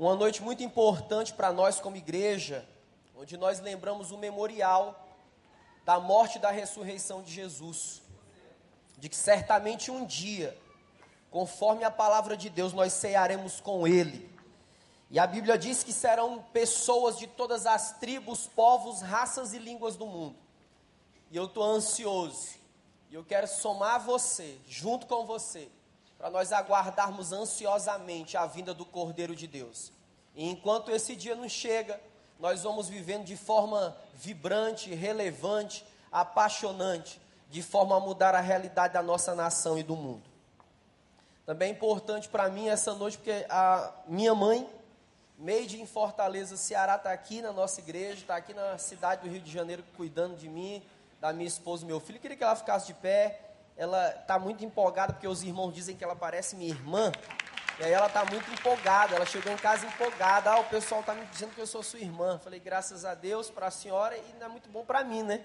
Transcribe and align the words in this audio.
uma 0.00 0.16
noite 0.16 0.42
muito 0.42 0.62
importante 0.62 1.34
para 1.34 1.52
nós 1.52 1.78
como 1.78 1.94
igreja, 1.94 2.66
onde 3.14 3.36
nós 3.36 3.60
lembramos 3.60 4.10
o 4.10 4.16
memorial 4.16 5.06
da 5.84 6.00
morte 6.00 6.38
e 6.38 6.40
da 6.40 6.50
ressurreição 6.50 7.22
de 7.22 7.30
Jesus. 7.30 8.00
De 8.96 9.10
que 9.10 9.16
certamente 9.16 9.90
um 9.90 10.06
dia, 10.06 10.56
conforme 11.30 11.84
a 11.84 11.90
palavra 11.90 12.34
de 12.34 12.48
Deus, 12.48 12.72
nós 12.72 12.94
cearemos 12.94 13.60
com 13.60 13.86
Ele. 13.86 14.34
E 15.10 15.18
a 15.18 15.26
Bíblia 15.26 15.58
diz 15.58 15.84
que 15.84 15.92
serão 15.92 16.42
pessoas 16.44 17.18
de 17.18 17.26
todas 17.26 17.66
as 17.66 17.98
tribos, 17.98 18.46
povos, 18.46 19.02
raças 19.02 19.52
e 19.52 19.58
línguas 19.58 19.96
do 19.96 20.06
mundo. 20.06 20.36
E 21.30 21.36
eu 21.36 21.44
estou 21.44 21.62
ansioso. 21.62 22.54
E 23.10 23.14
eu 23.14 23.24
quero 23.24 23.46
somar 23.46 24.00
você, 24.00 24.56
junto 24.66 25.06
com 25.06 25.26
você, 25.26 25.68
para 26.20 26.28
nós 26.28 26.52
aguardarmos 26.52 27.32
ansiosamente 27.32 28.36
a 28.36 28.44
vinda 28.44 28.74
do 28.74 28.84
Cordeiro 28.84 29.34
de 29.34 29.46
Deus. 29.46 29.90
E 30.36 30.46
enquanto 30.46 30.90
esse 30.90 31.16
dia 31.16 31.34
não 31.34 31.48
chega, 31.48 31.98
nós 32.38 32.62
vamos 32.62 32.90
vivendo 32.90 33.24
de 33.24 33.38
forma 33.38 33.96
vibrante, 34.12 34.94
relevante, 34.94 35.82
apaixonante, 36.12 37.18
de 37.48 37.62
forma 37.62 37.96
a 37.96 38.00
mudar 38.00 38.34
a 38.34 38.40
realidade 38.40 38.92
da 38.92 39.02
nossa 39.02 39.34
nação 39.34 39.78
e 39.78 39.82
do 39.82 39.96
mundo. 39.96 40.22
Também 41.46 41.70
é 41.70 41.72
importante 41.72 42.28
para 42.28 42.50
mim 42.50 42.68
essa 42.68 42.92
noite, 42.92 43.16
porque 43.16 43.46
a 43.48 43.90
minha 44.06 44.34
mãe, 44.34 44.68
made 45.38 45.80
em 45.80 45.86
Fortaleza, 45.86 46.54
Ceará, 46.58 46.96
está 46.96 47.12
aqui 47.12 47.40
na 47.40 47.50
nossa 47.50 47.80
igreja, 47.80 48.20
está 48.20 48.36
aqui 48.36 48.52
na 48.52 48.76
cidade 48.76 49.22
do 49.22 49.32
Rio 49.32 49.40
de 49.40 49.50
Janeiro 49.50 49.82
cuidando 49.96 50.36
de 50.36 50.50
mim, 50.50 50.82
da 51.18 51.32
minha 51.32 51.48
esposa 51.48 51.82
e 51.82 51.86
meu 51.86 51.98
filho. 51.98 52.18
Eu 52.18 52.20
queria 52.20 52.36
que 52.36 52.44
ela 52.44 52.54
ficasse 52.54 52.88
de 52.88 52.94
pé. 52.94 53.40
Ela 53.80 54.10
está 54.10 54.38
muito 54.38 54.62
empolgada, 54.62 55.14
porque 55.14 55.26
os 55.26 55.42
irmãos 55.42 55.72
dizem 55.72 55.96
que 55.96 56.04
ela 56.04 56.14
parece 56.14 56.54
minha 56.54 56.68
irmã. 56.68 57.10
E 57.78 57.82
aí 57.82 57.90
ela 57.90 58.08
está 58.08 58.26
muito 58.26 58.52
empolgada, 58.52 59.16
ela 59.16 59.24
chegou 59.24 59.50
em 59.50 59.56
casa 59.56 59.86
empolgada. 59.86 60.50
Ah, 60.50 60.60
o 60.60 60.64
pessoal 60.64 61.00
está 61.00 61.14
me 61.14 61.24
dizendo 61.24 61.54
que 61.54 61.60
eu 61.62 61.66
sou 61.66 61.82
sua 61.82 61.98
irmã. 61.98 62.38
Falei, 62.44 62.60
graças 62.60 63.06
a 63.06 63.14
Deus 63.14 63.48
para 63.48 63.68
a 63.68 63.70
senhora 63.70 64.18
e 64.18 64.34
não 64.38 64.44
é 64.44 64.48
muito 64.50 64.68
bom 64.68 64.84
para 64.84 65.02
mim, 65.02 65.22
né? 65.22 65.42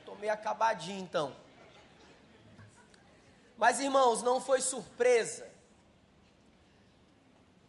Estou 0.00 0.16
meio 0.16 0.32
acabadinho 0.32 0.98
então. 1.00 1.32
Mas 3.56 3.78
irmãos, 3.78 4.20
não 4.20 4.40
foi 4.40 4.60
surpresa. 4.60 5.48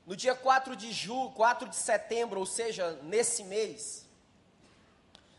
No 0.03 0.15
dia 0.15 0.33
4 0.33 0.75
de 0.75 0.91
julho, 0.91 1.29
4 1.29 1.69
de 1.69 1.75
setembro, 1.75 2.39
ou 2.39 2.45
seja, 2.47 2.93
nesse 3.03 3.43
mês, 3.43 4.09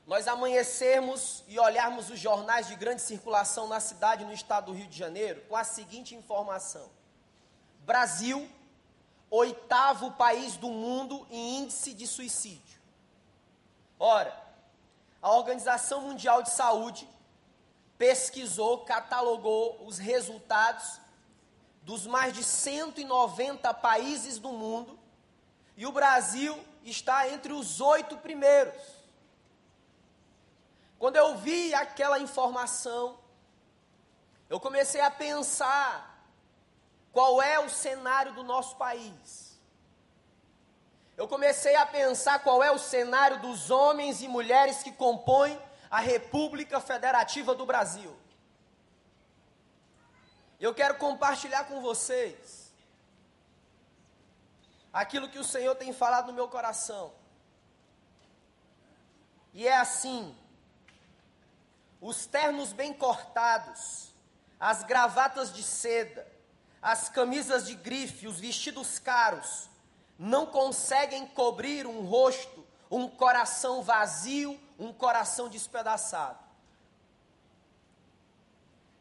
nós 0.07 0.27
amanhecermos 0.27 1.45
e 1.47 1.59
olharmos 1.59 2.11
os 2.11 2.19
jornais 2.19 2.67
de 2.67 2.75
grande 2.75 3.03
circulação 3.03 3.69
na 3.69 3.79
cidade 3.79 4.25
no 4.25 4.33
estado 4.33 4.67
do 4.67 4.73
Rio 4.73 4.89
de 4.89 4.97
Janeiro 4.97 5.41
com 5.49 5.57
a 5.57 5.65
seguinte 5.65 6.15
informação: 6.15 6.91
Brasil, 7.81 8.49
oitavo 9.31 10.13
país 10.13 10.57
do 10.57 10.69
mundo 10.69 11.27
em 11.31 11.59
índice 11.61 11.95
de 11.95 12.07
suicídio. 12.07 12.81
Ora, 13.99 14.37
a 15.21 15.31
Organização 15.31 16.01
Mundial 16.01 16.43
de 16.43 16.51
Saúde 16.51 17.09
pesquisou, 17.97 18.79
catalogou 18.79 19.87
os 19.87 19.99
resultados 19.99 21.01
dos 21.83 22.07
mais 22.07 22.33
de 22.33 22.43
190 22.43 23.73
países 23.75 24.39
do 24.39 24.49
mundo 24.49 24.99
e 25.77 25.87
o 25.87 25.93
Brasil 25.93 26.59
está 26.85 27.29
entre 27.29 27.53
os 27.53 27.81
oito 27.81 28.17
primeiros. 28.17 29.02
Quando 31.03 31.17
eu 31.17 31.37
vi 31.37 31.75
aquela 31.75 32.21
informação, 32.21 33.19
eu 34.49 34.61
comecei 34.61 35.01
a 35.01 35.11
pensar 35.11 36.25
qual 37.11 37.43
é 37.43 37.59
o 37.59 37.69
cenário 37.69 38.33
do 38.35 38.45
nosso 38.45 38.77
país. 38.77 39.59
Eu 41.17 41.27
comecei 41.27 41.75
a 41.75 41.85
pensar 41.85 42.39
qual 42.45 42.63
é 42.63 42.71
o 42.71 42.79
cenário 42.79 43.41
dos 43.41 43.69
homens 43.69 44.23
e 44.23 44.29
mulheres 44.29 44.85
que 44.85 44.93
compõem 44.93 45.61
a 45.91 45.99
República 45.99 46.79
Federativa 46.79 47.53
do 47.53 47.67
Brasil. 47.67 48.17
Eu 50.61 50.73
quero 50.73 50.95
compartilhar 50.99 51.65
com 51.65 51.81
vocês 51.81 52.73
aquilo 54.93 55.29
que 55.29 55.41
o 55.41 55.51
Senhor 55.53 55.75
tem 55.75 55.93
falado 55.93 56.29
no 56.29 56.33
meu 56.33 56.47
coração. 56.47 57.13
E 59.53 59.67
é 59.67 59.77
assim: 59.77 60.39
os 62.03 62.27
ternos 62.27 62.73
bem 62.73 62.93
cortados, 62.93 64.13
as 64.59 64.83
gravatas 64.83 65.53
de 65.53 65.63
seda, 65.63 66.27
as 66.83 67.09
camisas 67.09 67.65
de 67.65 67.77
grife, 67.77 68.27
os 68.27 68.41
vestidos 68.41 68.99
caros, 68.99 69.71
não 70.19 70.45
conseguem 70.45 71.25
cobrir 71.29 71.87
um 71.87 72.05
rosto, 72.05 72.67
um 72.91 73.09
coração 73.09 73.83
vazio, 73.83 74.61
um 74.77 74.93
coração 74.93 75.49
despedaçado. 75.49 76.41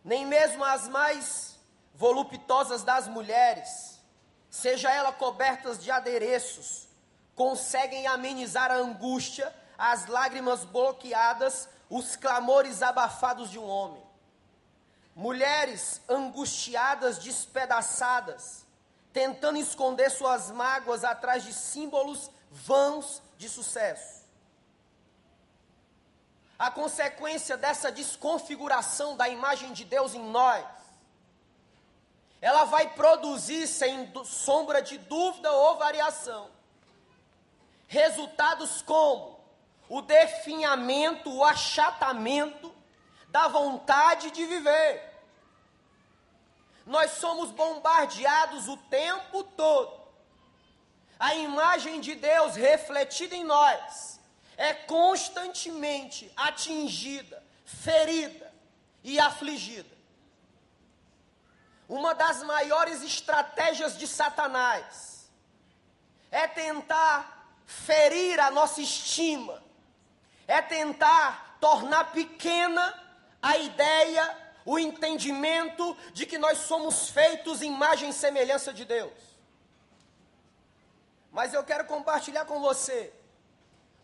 Nem 0.06 0.24
mesmo 0.24 0.64
as 0.64 0.88
mais 0.88 1.60
voluptuosas 1.96 2.84
das 2.84 3.08
mulheres, 3.08 4.00
seja 4.48 4.92
ela 4.92 5.12
cobertas 5.12 5.84
de 5.84 5.90
adereços, 5.90 6.88
conseguem 7.36 8.06
amenizar 8.06 8.70
a 8.70 8.76
angústia, 8.76 9.54
as 9.76 10.06
lágrimas 10.06 10.64
bloqueadas, 10.64 11.68
os 11.92 12.16
clamores 12.16 12.82
abafados 12.82 13.52
de 13.52 13.60
um 13.60 13.68
homem 13.70 14.02
mulheres 15.16 16.02
angustiadas, 16.08 17.18
despedaçadas, 17.18 18.66
tentando 19.12 19.58
esconder 19.58 20.10
suas 20.10 20.50
mágoas 20.52 21.04
atrás 21.04 21.44
de 21.44 21.54
símbolos 21.54 22.32
vãos 22.50 23.22
de 23.38 23.50
sucesso. 23.50 24.22
A 26.58 26.72
consequência 26.72 27.58
dessa 27.58 27.92
desconfiguração 27.92 29.18
da 29.18 29.28
imagem 29.28 29.74
de 29.74 29.84
Deus 29.84 30.14
em 30.14 30.24
nós, 30.24 30.66
ela 32.40 32.66
vai 32.66 32.94
produzir, 32.94 33.68
sem 33.68 34.12
sombra 34.24 34.82
de 34.82 34.98
dúvida 34.98 35.52
ou 35.52 35.78
variação, 35.78 36.50
resultados 37.88 38.82
como 38.82 39.41
o 39.92 40.02
definhamento, 40.02 41.30
o 41.30 41.44
achatamento 41.44 42.74
da 43.28 43.50
vontade 43.50 44.32
de 44.32 44.46
viver. 44.46 45.04
Nós 46.86 47.12
somos 47.12 47.52
bombardeados 47.52 48.70
o 48.70 48.78
tempo 48.78 49.44
todo. 49.44 50.00
A 51.20 51.36
imagem 51.36 52.00
de 52.00 52.16
Deus 52.16 52.56
refletida 52.56 53.36
em 53.36 53.44
nós 53.44 54.18
é 54.56 54.74
constantemente 54.74 56.32
atingida, 56.38 57.44
ferida 57.66 58.50
e 59.04 59.20
afligida. 59.20 59.98
Uma 61.90 62.16
das 62.16 62.42
maiores 62.44 63.04
estratégias 63.04 63.98
de 63.98 64.08
Satanás 64.08 65.30
é 66.32 66.48
tentar 66.48 67.60
ferir 67.66 68.40
a 68.40 68.50
nossa 68.50 68.80
estima, 68.80 69.62
é 70.48 70.62
tentar 70.62 71.58
tornar 71.60 72.12
pequena 72.12 72.94
a 73.42 73.58
ideia, 73.58 74.38
o 74.66 74.78
entendimento 74.78 75.98
de 76.14 76.26
que 76.26 76.38
nós 76.38 76.60
somos 76.60 77.10
feitos 77.10 77.62
em 77.62 77.74
imagem 77.74 78.10
e 78.10 78.14
semelhança 78.14 78.74
de 78.74 78.86
Deus. 78.86 79.12
Mas 81.32 81.54
eu 81.54 81.64
quero 81.64 81.86
compartilhar 81.86 82.46
com 82.46 82.60
você 82.60 83.14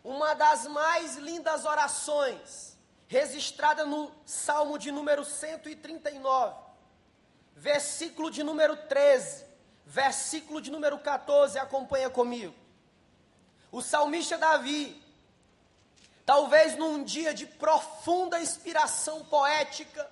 uma 0.02 0.34
das 0.34 0.66
mais 0.66 1.16
lindas 1.16 1.64
orações 1.64 2.78
registrada 3.06 3.84
no 3.84 4.12
Salmo 4.24 4.78
de 4.78 4.92
número 4.92 5.24
139, 5.24 6.54
versículo 7.56 8.30
de 8.30 8.42
número 8.42 8.76
13, 8.76 9.44
versículo 9.86 10.60
de 10.60 10.70
número 10.70 10.98
14, 10.98 11.58
acompanha 11.58 12.10
comigo. 12.10 12.54
O 13.72 13.82
salmista 13.82 14.36
Davi, 14.36 15.02
Talvez 16.28 16.76
num 16.76 17.02
dia 17.02 17.32
de 17.32 17.46
profunda 17.46 18.38
inspiração 18.38 19.24
poética, 19.24 20.06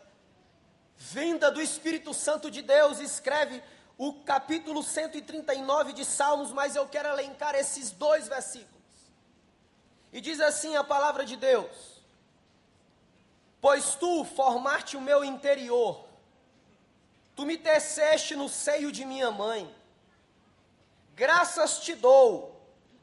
vinda 0.97 1.51
do 1.51 1.61
Espírito 1.61 2.15
Santo 2.15 2.51
de 2.51 2.63
Deus, 2.63 3.01
escreve 3.01 3.63
o 3.99 4.15
capítulo 4.25 4.83
139 4.83 5.93
de 5.93 6.07
Salmos, 6.07 6.53
mas 6.53 6.75
eu 6.75 6.89
quero 6.89 7.11
elencar 7.11 7.55
esses 7.55 7.91
dois 7.91 8.29
versículos. 8.29 8.83
E 10.11 10.23
diz 10.23 10.41
assim 10.41 10.75
a 10.75 10.83
palavra 10.83 11.23
de 11.23 11.37
Deus: 11.37 12.03
Pois 13.61 13.95
tu 13.95 14.25
formaste 14.25 14.97
o 14.97 15.03
meu 15.03 15.23
interior, 15.23 16.03
tu 17.35 17.45
me 17.45 17.59
teceste 17.59 18.35
no 18.35 18.49
seio 18.49 18.91
de 18.91 19.05
minha 19.05 19.31
mãe, 19.31 19.71
graças 21.15 21.81
te 21.81 21.95
dou 21.95 22.56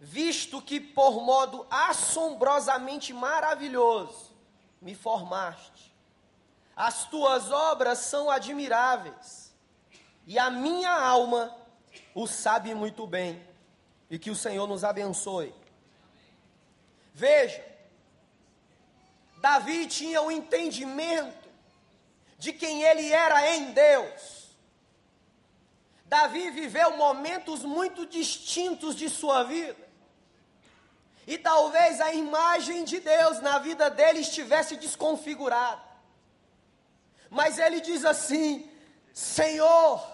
visto 0.03 0.61
que 0.61 0.81
por 0.81 1.23
modo 1.23 1.65
assombrosamente 1.69 3.13
maravilhoso 3.13 4.35
me 4.81 4.94
formaste. 4.94 5.95
As 6.75 7.05
tuas 7.05 7.50
obras 7.51 8.00
são 8.00 8.29
admiráveis, 8.29 9.55
e 10.27 10.38
a 10.38 10.50
minha 10.50 10.91
alma 10.91 11.55
o 12.13 12.27
sabe 12.27 12.75
muito 12.75 13.07
bem. 13.07 13.41
e 14.09 14.19
que 14.19 14.29
o 14.29 14.35
Senhor 14.35 14.67
nos 14.67 14.83
abençoe. 14.83 15.51
Veja, 17.15 17.65
Davi 19.38 19.88
tinha 19.88 20.21
o 20.21 20.27
um 20.27 20.31
entendimento 20.31 21.49
de 22.38 22.53
quem 22.53 22.83
ele 22.83 23.11
era 23.11 23.56
em 23.56 23.71
Deus. 23.71 24.56
Davi 26.06 26.51
viveu 26.51 26.95
momentos 26.95 27.63
muito 27.63 28.06
distintos 28.06 28.95
de 28.95 29.09
sua 29.09 29.41
vida. 29.41 29.82
E 31.25 31.37
talvez 31.37 32.01
a 32.01 32.13
imagem 32.13 32.83
de 32.83 32.99
Deus 32.99 33.39
na 33.39 33.57
vida 33.59 33.89
dele 33.89 34.19
estivesse 34.19 34.75
desconfigurada. 34.75 35.81
Mas 37.29 37.57
ele 37.57 37.79
diz 37.79 38.03
assim: 38.03 38.69
Senhor, 39.13 40.05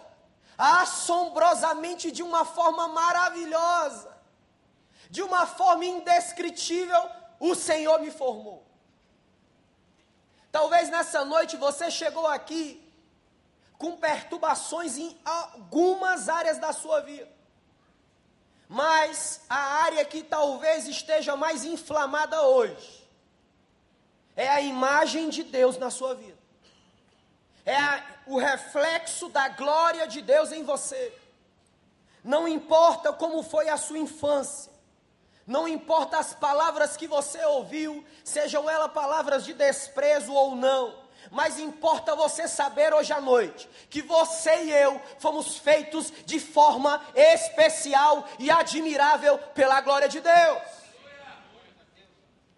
assombrosamente 0.58 2.12
de 2.12 2.22
uma 2.22 2.46
forma 2.46 2.88
maravilhosa, 2.88 4.16
de 5.10 5.22
uma 5.24 5.48
forma 5.48 5.86
indescritível, 5.86 7.10
o 7.40 7.56
Senhor 7.56 8.00
me 8.00 8.12
formou. 8.12 8.66
Talvez 10.52 10.90
nessa 10.90 11.24
noite 11.26 11.58
você 11.58 11.90
chegou 11.90 12.28
aqui 12.28 12.86
com 13.78 13.96
perturbações 13.96 14.98
em 14.98 15.18
algumas 15.24 16.28
áreas 16.28 16.58
da 16.58 16.74
sua 16.74 17.02
vida. 17.02 17.39
Mas 18.70 19.42
a 19.50 19.58
área 19.84 20.06
que 20.06 20.22
talvez 20.22 20.88
esteja 20.88 21.36
mais 21.36 21.66
inflamada 21.66 22.44
hoje 22.44 23.04
é 24.36 24.48
a 24.48 24.62
imagem 24.62 25.28
de 25.28 25.42
Deus 25.42 25.76
na 25.80 25.90
sua 25.90 26.14
vida. 26.14 26.38
É 27.66 27.76
a, 27.76 28.04
o 28.28 28.38
reflexo 28.38 29.28
da 29.30 29.50
glória 29.50 30.08
de 30.08 30.22
Deus 30.22 30.52
em 30.52 30.64
você. 30.64 31.12
Não 32.24 32.48
importa 32.48 33.12
como 33.12 33.42
foi 33.42 33.70
a 33.70 33.78
sua 33.78 33.98
infância, 33.98 34.72
não 35.48 35.68
importa 35.68 36.20
as 36.20 36.36
palavras 36.36 36.96
que 36.96 37.08
você 37.08 37.44
ouviu, 37.46 38.06
sejam 38.24 38.70
elas 38.70 38.92
palavras 38.92 39.46
de 39.46 39.54
desprezo 39.54 40.32
ou 40.32 40.56
não, 40.56 40.96
mas 41.32 41.60
importa 41.60 42.16
você 42.16 42.48
saber 42.48 42.94
hoje 42.94 43.14
à 43.14 43.22
noite 43.22 43.70
que 43.90 44.02
você 44.02 44.64
e 44.64 44.72
eu 44.72 45.02
fomos 45.20 45.58
feitos 45.58 46.12
de 46.26 46.40
forma 46.40 47.02
especial 47.16 48.28
e 48.38 48.50
admirável 48.50 49.38
pela 49.54 49.82
glória 49.82 50.10
de 50.10 50.20
Deus. 50.20 50.62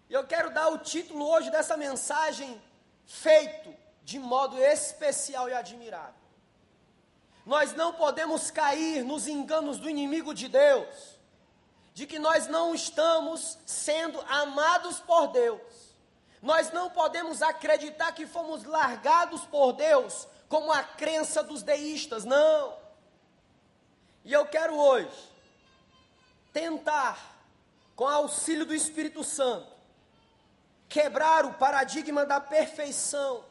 E 0.08 0.14
eu 0.14 0.24
quero 0.26 0.50
dar 0.50 0.68
o 0.68 0.78
título 0.78 1.26
hoje 1.28 1.50
dessa 1.50 1.76
mensagem: 1.76 2.60
Feito 3.06 3.74
de 4.02 4.18
modo 4.18 4.58
especial 4.58 5.48
e 5.48 5.54
admirável. 5.54 6.22
Nós 7.44 7.74
não 7.74 7.92
podemos 7.92 8.50
cair 8.50 9.04
nos 9.04 9.26
enganos 9.26 9.78
do 9.78 9.90
inimigo 9.90 10.32
de 10.32 10.48
Deus 10.48 11.20
de 11.94 12.06
que 12.06 12.18
nós 12.18 12.46
não 12.46 12.74
estamos 12.74 13.58
sendo 13.66 14.20
amados 14.22 15.00
por 15.00 15.28
Deus. 15.28 15.60
Nós 16.42 16.72
não 16.72 16.90
podemos 16.90 17.40
acreditar 17.40 18.10
que 18.12 18.26
fomos 18.26 18.64
largados 18.64 19.44
por 19.44 19.72
Deus, 19.72 20.26
como 20.48 20.72
a 20.72 20.82
crença 20.82 21.40
dos 21.40 21.62
deístas, 21.62 22.24
não. 22.24 22.76
E 24.24 24.32
eu 24.32 24.44
quero 24.46 24.74
hoje 24.74 25.30
tentar, 26.52 27.16
com 27.94 28.08
auxílio 28.08 28.66
do 28.66 28.74
Espírito 28.74 29.22
Santo, 29.22 29.70
quebrar 30.88 31.46
o 31.46 31.54
paradigma 31.54 32.26
da 32.26 32.40
perfeição, 32.40 33.44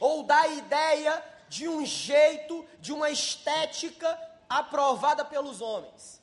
ou 0.00 0.24
da 0.24 0.48
ideia 0.48 1.24
de 1.48 1.68
um 1.68 1.86
jeito, 1.86 2.66
de 2.80 2.92
uma 2.92 3.08
estética 3.10 4.18
aprovada 4.48 5.24
pelos 5.24 5.60
homens. 5.60 6.20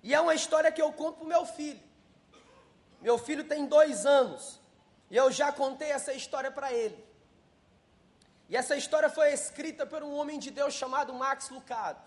E 0.00 0.14
é 0.14 0.20
uma 0.20 0.34
história 0.34 0.70
que 0.70 0.80
eu 0.80 0.92
conto 0.92 1.16
para 1.16 1.24
o 1.24 1.28
meu 1.28 1.44
filho. 1.44 1.82
Meu 3.06 3.16
filho 3.26 3.44
tem 3.52 3.66
dois 3.76 4.06
anos. 4.06 4.42
E 5.10 5.16
eu 5.22 5.30
já 5.40 5.48
contei 5.52 5.90
essa 5.98 6.12
história 6.20 6.50
para 6.50 6.72
ele. 6.72 6.98
E 8.48 8.56
essa 8.60 8.74
história 8.82 9.10
foi 9.16 9.28
escrita 9.32 9.84
por 9.92 10.02
um 10.02 10.14
homem 10.18 10.38
de 10.44 10.50
Deus 10.50 10.72
chamado 10.74 11.12
Max 11.12 11.50
Lucado. 11.50 12.00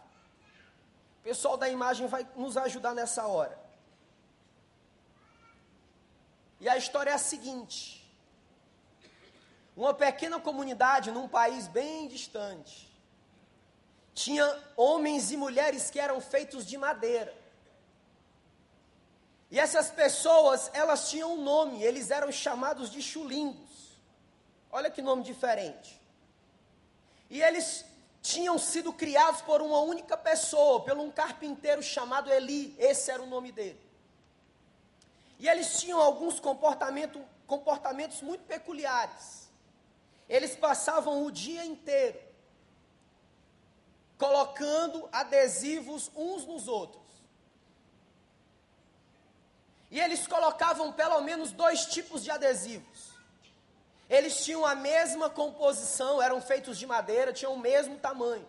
O 1.20 1.24
pessoal 1.24 1.56
da 1.56 1.70
imagem 1.70 2.08
vai 2.08 2.28
nos 2.36 2.58
ajudar 2.58 2.94
nessa 2.96 3.28
hora. 3.28 3.58
E 6.60 6.68
a 6.68 6.76
história 6.76 7.12
é 7.12 7.14
a 7.14 7.20
seguinte: 7.20 7.80
uma 9.76 9.94
pequena 9.94 10.40
comunidade 10.40 11.12
num 11.12 11.28
país 11.28 11.68
bem 11.68 12.08
distante 12.08 12.88
tinha 14.24 14.46
homens 14.76 15.32
e 15.32 15.38
mulheres 15.38 15.92
que 15.92 16.00
eram 16.00 16.20
feitos 16.20 16.66
de 16.66 16.76
madeira. 16.76 17.32
E 19.50 19.60
essas 19.60 19.90
pessoas, 19.90 20.70
elas 20.74 21.10
tinham 21.10 21.34
um 21.34 21.44
nome, 21.44 21.82
eles 21.82 22.12
eram 22.12 22.32
chamados 22.32 22.92
de 22.92 23.02
chulingos. 23.02 23.98
Olha 24.70 24.92
que 24.92 25.02
nome 25.02 25.24
diferente. 25.24 26.00
E 27.30 27.42
eles 27.42 27.86
tinham 28.22 28.58
sido 28.58 28.92
criados 28.92 29.42
por 29.42 29.62
uma 29.62 29.80
única 29.80 30.18
pessoa, 30.18 30.84
por 30.84 30.98
um 30.98 31.10
carpinteiro 31.10 31.82
chamado 31.82 32.32
Eli, 32.32 32.76
esse 32.78 33.10
era 33.10 33.24
o 33.24 33.28
nome 33.28 33.52
dele. 33.52 33.80
E 35.40 35.48
eles 35.48 35.80
tinham 35.80 36.00
alguns 36.02 36.40
comportamento, 36.40 37.24
comportamentos 37.46 38.22
muito 38.22 38.44
peculiares. 38.46 39.50
Eles 40.28 40.56
passavam 40.56 41.24
o 41.24 41.32
dia 41.32 41.64
inteiro 41.64 42.20
colocando 44.18 45.08
adesivos 45.12 46.12
uns 46.16 46.46
nos 46.46 46.68
outros. 46.68 47.06
E 49.98 50.00
eles 50.00 50.28
colocavam 50.28 50.94
pelo 50.94 51.20
menos 51.22 51.52
dois 51.52 51.88
tipos 51.88 52.24
de 52.24 52.30
adesivos. 52.30 53.14
Eles 54.08 54.46
tinham 54.46 54.64
a 54.64 54.76
mesma 54.76 55.28
composição, 55.28 56.22
eram 56.22 56.40
feitos 56.40 56.78
de 56.78 56.86
madeira, 56.86 57.34
tinham 57.34 57.56
o 57.56 57.60
mesmo 57.60 57.98
tamanho. 57.98 58.48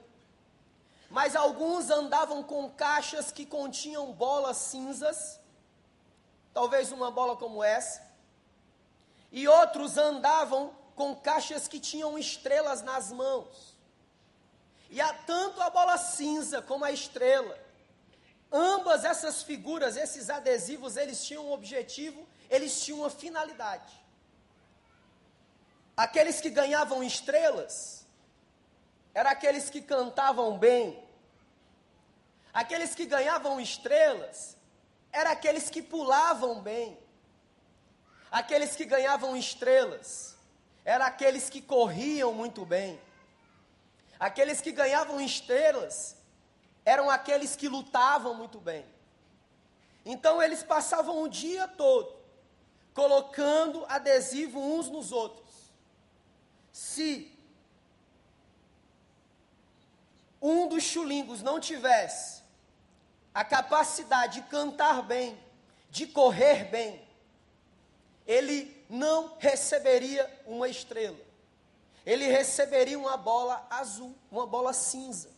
Mas 1.08 1.34
alguns 1.34 1.88
andavam 1.88 2.42
com 2.42 2.68
caixas 2.68 3.32
que 3.32 3.46
continham 3.46 4.12
bolas 4.12 4.58
cinzas, 4.58 5.40
talvez 6.52 6.92
uma 6.92 7.10
bola 7.10 7.34
como 7.34 7.64
essa. 7.64 8.06
E 9.32 9.48
outros 9.48 9.96
andavam 9.96 10.74
com 10.94 11.16
caixas 11.16 11.66
que 11.66 11.80
tinham 11.80 12.18
estrelas 12.18 12.82
nas 12.82 13.10
mãos. 13.10 13.74
E 14.90 15.00
há 15.00 15.14
tanto 15.14 15.62
a 15.62 15.70
bola 15.70 15.96
cinza 15.96 16.60
como 16.60 16.84
a 16.84 16.92
estrela 16.92 17.67
Ambas 18.50 19.04
essas 19.04 19.42
figuras, 19.42 19.96
esses 19.96 20.30
adesivos, 20.30 20.96
eles 20.96 21.24
tinham 21.24 21.46
um 21.46 21.52
objetivo, 21.52 22.26
eles 22.48 22.82
tinham 22.82 23.00
uma 23.00 23.10
finalidade. 23.10 23.92
Aqueles 25.96 26.40
que 26.40 26.48
ganhavam 26.48 27.02
estrelas 27.02 28.06
eram 29.12 29.30
aqueles 29.30 29.68
que 29.68 29.82
cantavam 29.82 30.56
bem. 30.56 31.02
Aqueles 32.54 32.94
que 32.94 33.04
ganhavam 33.04 33.60
estrelas 33.60 34.56
eram 35.12 35.30
aqueles 35.30 35.68
que 35.68 35.82
pulavam 35.82 36.60
bem. 36.60 36.98
Aqueles 38.30 38.76
que 38.76 38.84
ganhavam 38.84 39.36
estrelas 39.36 40.36
eram 40.84 41.04
aqueles 41.04 41.50
que 41.50 41.60
corriam 41.60 42.32
muito 42.32 42.64
bem. 42.64 43.00
Aqueles 44.18 44.60
que 44.60 44.72
ganhavam 44.72 45.20
estrelas 45.20 46.17
eram 46.88 47.10
aqueles 47.10 47.54
que 47.54 47.68
lutavam 47.68 48.32
muito 48.34 48.58
bem. 48.58 48.82
Então 50.06 50.42
eles 50.42 50.62
passavam 50.62 51.22
o 51.22 51.28
dia 51.28 51.68
todo 51.68 52.16
colocando 52.94 53.84
adesivo 53.88 54.58
uns 54.58 54.88
nos 54.88 55.12
outros. 55.12 55.70
Se 56.72 57.30
um 60.40 60.66
dos 60.66 60.82
chulingos 60.82 61.42
não 61.42 61.60
tivesse 61.60 62.42
a 63.34 63.44
capacidade 63.44 64.40
de 64.40 64.48
cantar 64.48 65.02
bem, 65.02 65.38
de 65.90 66.06
correr 66.06 66.64
bem, 66.64 67.06
ele 68.26 68.84
não 68.88 69.36
receberia 69.38 70.42
uma 70.46 70.68
estrela. 70.68 71.20
Ele 72.06 72.26
receberia 72.26 72.98
uma 72.98 73.18
bola 73.18 73.66
azul, 73.68 74.16
uma 74.30 74.46
bola 74.46 74.72
cinza. 74.72 75.37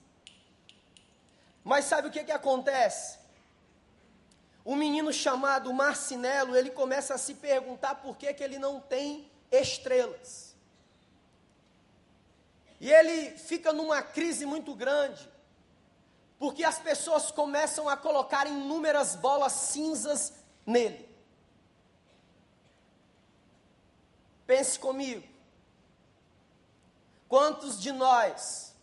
Mas 1.70 1.84
sabe 1.84 2.08
o 2.08 2.10
que, 2.10 2.24
que 2.24 2.32
acontece? 2.32 3.16
Um 4.66 4.74
menino 4.74 5.12
chamado 5.12 5.72
Marcinelo, 5.72 6.56
ele 6.56 6.68
começa 6.68 7.14
a 7.14 7.18
se 7.18 7.34
perguntar 7.34 7.94
por 8.02 8.16
que, 8.16 8.34
que 8.34 8.42
ele 8.42 8.58
não 8.58 8.80
tem 8.80 9.30
estrelas. 9.52 10.56
E 12.80 12.90
ele 12.90 13.38
fica 13.38 13.72
numa 13.72 14.02
crise 14.02 14.44
muito 14.44 14.74
grande, 14.74 15.30
porque 16.40 16.64
as 16.64 16.80
pessoas 16.80 17.30
começam 17.30 17.88
a 17.88 17.96
colocar 17.96 18.48
inúmeras 18.48 19.14
bolas 19.14 19.52
cinzas 19.52 20.32
nele. 20.66 21.08
Pense 24.44 24.76
comigo. 24.76 25.24
Quantos 27.28 27.80
de 27.80 27.92
nós 27.92 28.74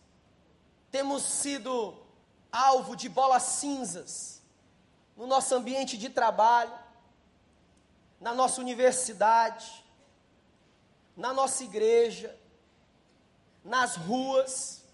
temos 0.90 1.22
sido 1.22 2.07
alvo 2.52 2.96
de 2.96 3.08
bolas 3.08 3.42
cinzas 3.42 4.42
no 5.16 5.26
nosso 5.26 5.54
ambiente 5.54 5.98
de 5.98 6.08
trabalho, 6.08 6.72
na 8.20 8.32
nossa 8.32 8.60
universidade, 8.60 9.84
na 11.16 11.32
nossa 11.32 11.64
igreja, 11.64 12.38
nas 13.64 13.96
ruas. 13.96 14.84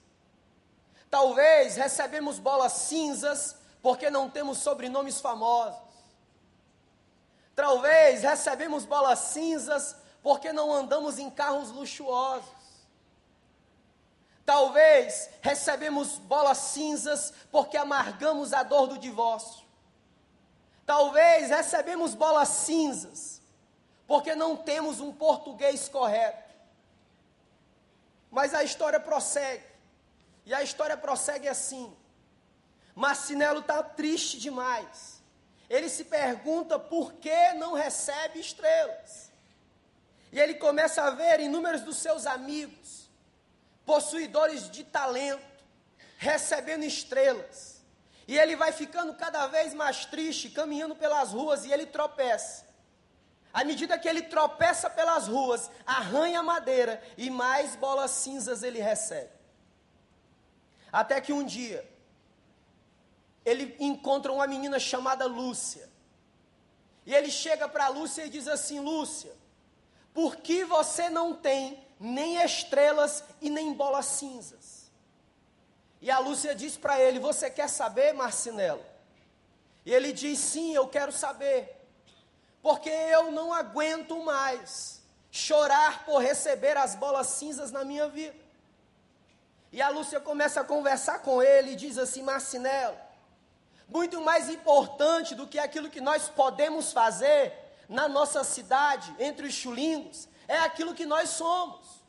Talvez 1.10 1.76
recebemos 1.76 2.38
bolas 2.38 2.72
cinzas 2.72 3.56
porque 3.82 4.10
não 4.10 4.30
temos 4.30 4.58
sobrenomes 4.58 5.20
famosos. 5.20 5.78
Talvez 7.54 8.22
recebemos 8.22 8.84
bolas 8.84 9.18
cinzas 9.18 9.94
porque 10.22 10.52
não 10.52 10.72
andamos 10.72 11.18
em 11.18 11.30
carros 11.30 11.70
luxuosos. 11.70 12.53
Talvez 14.44 15.30
recebemos 15.40 16.18
bolas 16.18 16.58
cinzas 16.58 17.32
porque 17.50 17.76
amargamos 17.76 18.52
a 18.52 18.62
dor 18.62 18.88
do 18.88 18.98
divórcio. 18.98 19.64
Talvez 20.84 21.48
recebemos 21.48 22.14
bolas 22.14 22.48
cinzas 22.48 23.40
porque 24.06 24.34
não 24.34 24.56
temos 24.56 25.00
um 25.00 25.12
português 25.12 25.88
correto. 25.88 26.54
Mas 28.30 28.52
a 28.52 28.62
história 28.62 29.00
prossegue. 29.00 29.64
E 30.44 30.52
a 30.52 30.62
história 30.62 30.96
prossegue 30.96 31.48
assim. 31.48 31.96
Marcinelo 32.94 33.60
está 33.60 33.82
triste 33.82 34.38
demais. 34.38 35.22
Ele 35.70 35.88
se 35.88 36.04
pergunta 36.04 36.78
por 36.78 37.14
que 37.14 37.54
não 37.54 37.72
recebe 37.72 38.40
estrelas. 38.40 39.32
E 40.30 40.38
ele 40.38 40.54
começa 40.54 41.02
a 41.02 41.10
ver 41.10 41.40
inúmeros 41.40 41.80
dos 41.80 41.96
seus 41.96 42.26
amigos 42.26 43.03
possuidores 43.84 44.70
de 44.70 44.84
talento, 44.84 45.44
recebendo 46.18 46.84
estrelas. 46.84 47.82
E 48.26 48.38
ele 48.38 48.56
vai 48.56 48.72
ficando 48.72 49.14
cada 49.14 49.46
vez 49.46 49.74
mais 49.74 50.06
triste, 50.06 50.48
caminhando 50.48 50.96
pelas 50.96 51.32
ruas 51.32 51.64
e 51.64 51.72
ele 51.72 51.86
tropeça. 51.86 52.64
À 53.52 53.62
medida 53.62 53.98
que 53.98 54.08
ele 54.08 54.22
tropeça 54.22 54.90
pelas 54.90 55.28
ruas, 55.28 55.70
arranha 55.86 56.42
madeira 56.42 57.02
e 57.16 57.30
mais 57.30 57.76
bolas 57.76 58.10
cinzas 58.10 58.62
ele 58.62 58.80
recebe. 58.80 59.30
Até 60.90 61.20
que 61.20 61.32
um 61.32 61.44
dia, 61.44 61.88
ele 63.44 63.76
encontra 63.78 64.32
uma 64.32 64.46
menina 64.46 64.78
chamada 64.78 65.26
Lúcia. 65.26 65.88
E 67.06 67.14
ele 67.14 67.30
chega 67.30 67.68
para 67.68 67.88
Lúcia 67.88 68.24
e 68.24 68.30
diz 68.30 68.48
assim: 68.48 68.80
Lúcia, 68.80 69.32
por 70.12 70.36
que 70.36 70.64
você 70.64 71.10
não 71.10 71.34
tem 71.34 71.83
nem 71.98 72.42
estrelas 72.42 73.24
e 73.40 73.48
nem 73.48 73.72
bolas 73.72 74.06
cinzas. 74.06 74.90
E 76.00 76.10
a 76.10 76.18
Lúcia 76.18 76.54
diz 76.54 76.76
para 76.76 77.00
ele: 77.00 77.18
Você 77.18 77.50
quer 77.50 77.68
saber, 77.68 78.12
Marcinelo? 78.12 78.84
E 79.86 79.92
ele 79.92 80.12
diz: 80.12 80.38
Sim, 80.38 80.74
eu 80.74 80.86
quero 80.88 81.12
saber. 81.12 81.80
Porque 82.62 82.90
eu 82.90 83.30
não 83.30 83.52
aguento 83.52 84.18
mais 84.24 85.02
chorar 85.30 86.04
por 86.04 86.18
receber 86.18 86.76
as 86.76 86.94
bolas 86.94 87.26
cinzas 87.26 87.70
na 87.70 87.84
minha 87.84 88.08
vida. 88.08 88.36
E 89.72 89.82
a 89.82 89.88
Lúcia 89.88 90.20
começa 90.20 90.60
a 90.60 90.64
conversar 90.64 91.18
com 91.20 91.42
ele 91.42 91.72
e 91.72 91.76
diz 91.76 91.98
assim: 91.98 92.22
Marcinelo, 92.22 92.96
muito 93.88 94.20
mais 94.20 94.48
importante 94.48 95.34
do 95.34 95.46
que 95.46 95.58
aquilo 95.58 95.90
que 95.90 96.00
nós 96.00 96.28
podemos 96.28 96.92
fazer 96.92 97.52
na 97.88 98.08
nossa 98.08 98.44
cidade, 98.44 99.14
entre 99.18 99.46
os 99.46 99.54
chulingos, 99.54 100.28
é 100.46 100.58
aquilo 100.58 100.94
que 100.94 101.06
nós 101.06 101.30
somos. 101.30 102.04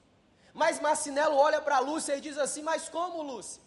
Mas 0.53 0.79
Marcinelo 0.79 1.35
olha 1.35 1.61
para 1.61 1.79
Lúcia 1.79 2.15
e 2.15 2.21
diz 2.21 2.37
assim: 2.37 2.61
Mas 2.61 2.87
como, 2.87 3.21
Lúcia? 3.21 3.61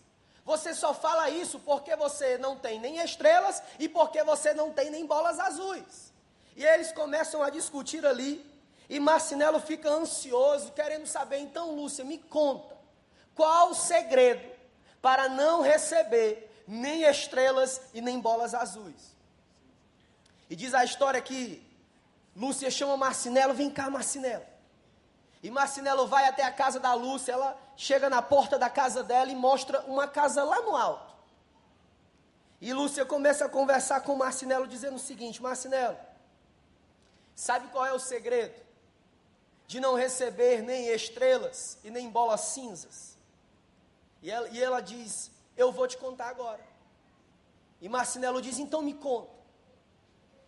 Você 0.45 0.75
só 0.75 0.95
fala 0.95 1.29
isso 1.29 1.59
porque 1.61 1.95
você 1.95 2.39
não 2.39 2.57
tem 2.57 2.81
nem 2.81 2.99
estrelas 3.01 3.63
e 3.79 3.87
porque 3.87 4.23
você 4.25 4.55
não 4.55 4.73
tem 4.73 4.89
nem 4.89 5.05
bolas 5.05 5.39
azuis. 5.39 6.11
E 6.57 6.65
eles 6.65 6.91
começam 6.91 7.43
a 7.43 7.51
discutir 7.51 8.05
ali. 8.07 8.45
E 8.89 8.99
Marcinelo 8.99 9.61
fica 9.61 9.91
ansioso, 9.91 10.73
querendo 10.73 11.07
saber. 11.07 11.39
Então, 11.41 11.75
Lúcia, 11.75 12.03
me 12.03 12.17
conta. 12.17 12.75
Qual 13.35 13.71
o 13.71 13.75
segredo 13.75 14.43
para 15.03 15.29
não 15.29 15.61
receber 15.61 16.51
nem 16.67 17.03
estrelas 17.03 17.83
e 17.93 18.01
nem 18.01 18.19
bolas 18.19 18.55
azuis? 18.55 19.15
E 20.49 20.57
diz 20.57 20.73
a 20.73 20.83
história 20.83 21.21
que 21.21 21.63
Lúcia 22.35 22.71
chama 22.71 22.97
Marcinelo, 22.97 23.53
vem 23.53 23.69
cá, 23.69 23.91
Marcinelo. 23.91 24.47
E 25.43 25.51
Marcinelo 25.51 26.07
vai 26.07 26.27
até 26.27 26.43
a 26.43 26.53
casa 26.53 26.81
da 26.81 26.95
Lúcia, 26.95 27.33
ela 27.33 27.57
chega 27.77 28.11
na 28.11 28.21
porta 28.21 28.59
da 28.59 28.69
casa 28.69 29.05
dela 29.05 29.31
e 29.31 29.37
mostra 29.37 29.81
uma 29.83 30.09
casa 30.09 30.43
lá 30.43 30.61
no 30.63 30.75
alto. 30.75 31.15
E 32.61 32.73
Lúcia 32.73 33.07
começa 33.07 33.45
a 33.45 33.49
conversar 33.49 34.01
com 34.01 34.17
Marcinelo, 34.17 34.67
dizendo 34.67 34.97
o 34.97 35.01
seguinte: 35.01 35.41
Marcinelo, 35.41 35.97
sabe 37.35 37.69
qual 37.69 37.87
é 37.87 37.93
o 37.93 38.01
segredo 38.01 38.55
de 39.69 39.79
não 39.79 39.95
receber 39.95 40.63
nem 40.63 40.89
estrelas 40.89 41.79
e 41.85 41.91
nem 41.91 42.11
bolas 42.11 42.41
cinzas? 42.41 43.17
E 44.21 44.31
ela, 44.31 44.49
e 44.49 44.61
ela 44.61 44.81
diz: 44.81 45.31
Eu 45.57 45.71
vou 45.71 45.87
te 45.87 45.97
contar 45.97 46.29
agora. 46.29 46.67
E 47.81 47.89
Marcinelo 47.89 48.43
diz: 48.43 48.59
Então 48.59 48.83
me 48.83 48.95
conta. 48.95 49.39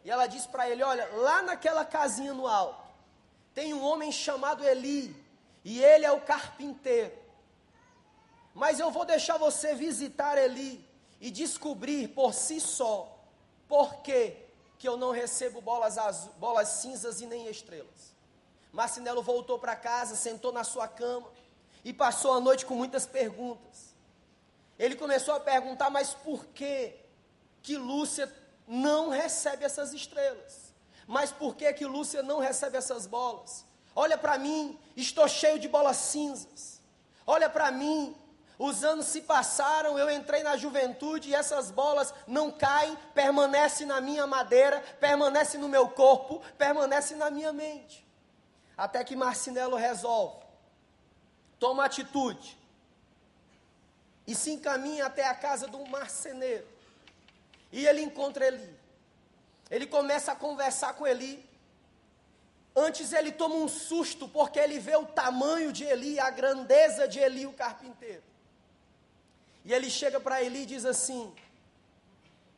E 0.04 0.10
ela 0.10 0.26
diz 0.26 0.46
para 0.46 0.68
ele: 0.68 0.82
Olha, 0.82 1.08
lá 1.14 1.42
naquela 1.42 1.84
casinha 1.84 2.34
no 2.34 2.46
alto, 2.46 2.79
tem 3.54 3.74
um 3.74 3.82
homem 3.84 4.12
chamado 4.12 4.64
Eli, 4.64 5.14
e 5.64 5.82
ele 5.82 6.04
é 6.04 6.12
o 6.12 6.20
carpinteiro. 6.20 7.16
Mas 8.54 8.80
eu 8.80 8.90
vou 8.90 9.04
deixar 9.04 9.38
você 9.38 9.74
visitar 9.74 10.38
Eli 10.38 10.84
e 11.20 11.30
descobrir 11.30 12.08
por 12.08 12.32
si 12.32 12.60
só 12.60 13.18
por 13.68 13.96
que, 14.02 14.36
que 14.78 14.88
eu 14.88 14.96
não 14.96 15.10
recebo 15.10 15.60
bolas, 15.60 15.96
bolas 16.38 16.68
cinzas 16.68 17.20
e 17.20 17.26
nem 17.26 17.48
estrelas. 17.48 18.14
Marcinelo 18.72 19.22
voltou 19.22 19.58
para 19.58 19.76
casa, 19.76 20.16
sentou 20.16 20.52
na 20.52 20.64
sua 20.64 20.88
cama 20.88 21.28
e 21.84 21.92
passou 21.92 22.32
a 22.32 22.40
noite 22.40 22.64
com 22.66 22.74
muitas 22.74 23.06
perguntas. 23.06 23.94
Ele 24.78 24.96
começou 24.96 25.34
a 25.34 25.40
perguntar, 25.40 25.90
mas 25.90 26.14
por 26.14 26.46
que 26.46 26.94
que 27.62 27.76
Lúcia 27.76 28.32
não 28.66 29.10
recebe 29.10 29.64
essas 29.64 29.92
estrelas? 29.92 30.69
Mas 31.10 31.32
por 31.32 31.56
que 31.56 31.72
que 31.72 31.84
Lúcia 31.84 32.22
não 32.22 32.38
recebe 32.38 32.78
essas 32.78 33.04
bolas? 33.04 33.66
Olha 33.96 34.16
para 34.16 34.38
mim, 34.38 34.78
estou 34.96 35.26
cheio 35.26 35.58
de 35.58 35.66
bolas 35.66 35.96
cinzas. 35.96 36.80
Olha 37.26 37.50
para 37.50 37.72
mim, 37.72 38.16
os 38.56 38.84
anos 38.84 39.06
se 39.06 39.22
passaram, 39.22 39.98
eu 39.98 40.08
entrei 40.08 40.44
na 40.44 40.56
juventude 40.56 41.28
e 41.28 41.34
essas 41.34 41.68
bolas 41.68 42.14
não 42.28 42.48
caem, 42.48 42.96
permanecem 43.12 43.88
na 43.88 44.00
minha 44.00 44.24
madeira, 44.24 44.80
permanecem 45.00 45.58
no 45.58 45.68
meu 45.68 45.88
corpo, 45.88 46.40
permanecem 46.56 47.16
na 47.16 47.28
minha 47.28 47.52
mente. 47.52 48.06
Até 48.76 49.02
que 49.02 49.16
Marcinelo 49.16 49.74
resolve, 49.74 50.44
toma 51.58 51.86
atitude 51.86 52.56
e 54.28 54.34
se 54.36 54.52
encaminha 54.52 55.06
até 55.06 55.26
a 55.26 55.34
casa 55.34 55.66
do 55.66 55.84
marceneiro. 55.86 56.68
E 57.72 57.84
ele 57.84 58.00
encontra 58.00 58.46
Eli. 58.46 58.79
Ele 59.70 59.86
começa 59.86 60.32
a 60.32 60.36
conversar 60.36 60.94
com 60.94 61.06
Eli. 61.06 61.48
Antes 62.74 63.12
ele 63.12 63.30
toma 63.30 63.54
um 63.54 63.68
susto, 63.68 64.28
porque 64.28 64.58
ele 64.58 64.78
vê 64.78 64.96
o 64.96 65.06
tamanho 65.06 65.72
de 65.72 65.84
Eli, 65.84 66.18
a 66.18 66.30
grandeza 66.30 67.06
de 67.06 67.18
Eli, 67.18 67.46
o 67.46 67.52
carpinteiro. 67.52 68.22
E 69.64 69.72
ele 69.72 69.90
chega 69.90 70.18
para 70.18 70.42
Eli 70.42 70.62
e 70.62 70.66
diz 70.66 70.84
assim: 70.84 71.32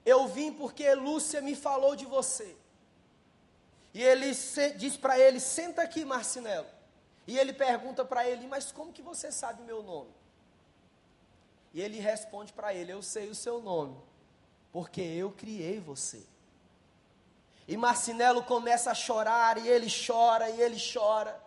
Eu 0.04 0.26
vim 0.28 0.52
porque 0.52 0.94
Lúcia 0.94 1.40
me 1.40 1.54
falou 1.54 1.94
de 1.96 2.06
você. 2.06 2.56
E 3.92 4.02
ele 4.02 4.34
se, 4.34 4.70
diz 4.72 4.96
para 4.96 5.18
ele: 5.18 5.40
Senta 5.40 5.82
aqui, 5.82 6.04
Marcinelo. 6.04 6.66
E 7.26 7.38
ele 7.38 7.52
pergunta 7.52 8.04
para 8.04 8.26
ele: 8.26 8.46
Mas 8.46 8.72
como 8.72 8.92
que 8.92 9.02
você 9.02 9.30
sabe 9.30 9.62
o 9.62 9.66
meu 9.66 9.82
nome? 9.82 10.10
E 11.74 11.80
ele 11.80 11.98
responde 11.98 12.52
para 12.52 12.72
ele: 12.72 12.92
Eu 12.92 13.02
sei 13.02 13.28
o 13.28 13.34
seu 13.34 13.60
nome, 13.60 13.96
porque 14.70 15.00
eu 15.00 15.30
criei 15.32 15.80
você. 15.80 16.31
E 17.66 17.76
Marcinelo 17.76 18.42
começa 18.42 18.90
a 18.90 18.94
chorar, 18.94 19.58
e 19.58 19.68
ele 19.68 19.88
chora, 19.88 20.50
e 20.50 20.60
ele 20.60 20.76
chora. 20.92 21.40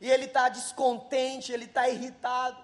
E 0.00 0.10
ele 0.10 0.26
está 0.26 0.48
descontente, 0.48 1.52
ele 1.52 1.64
está 1.64 1.88
irritado. 1.88 2.56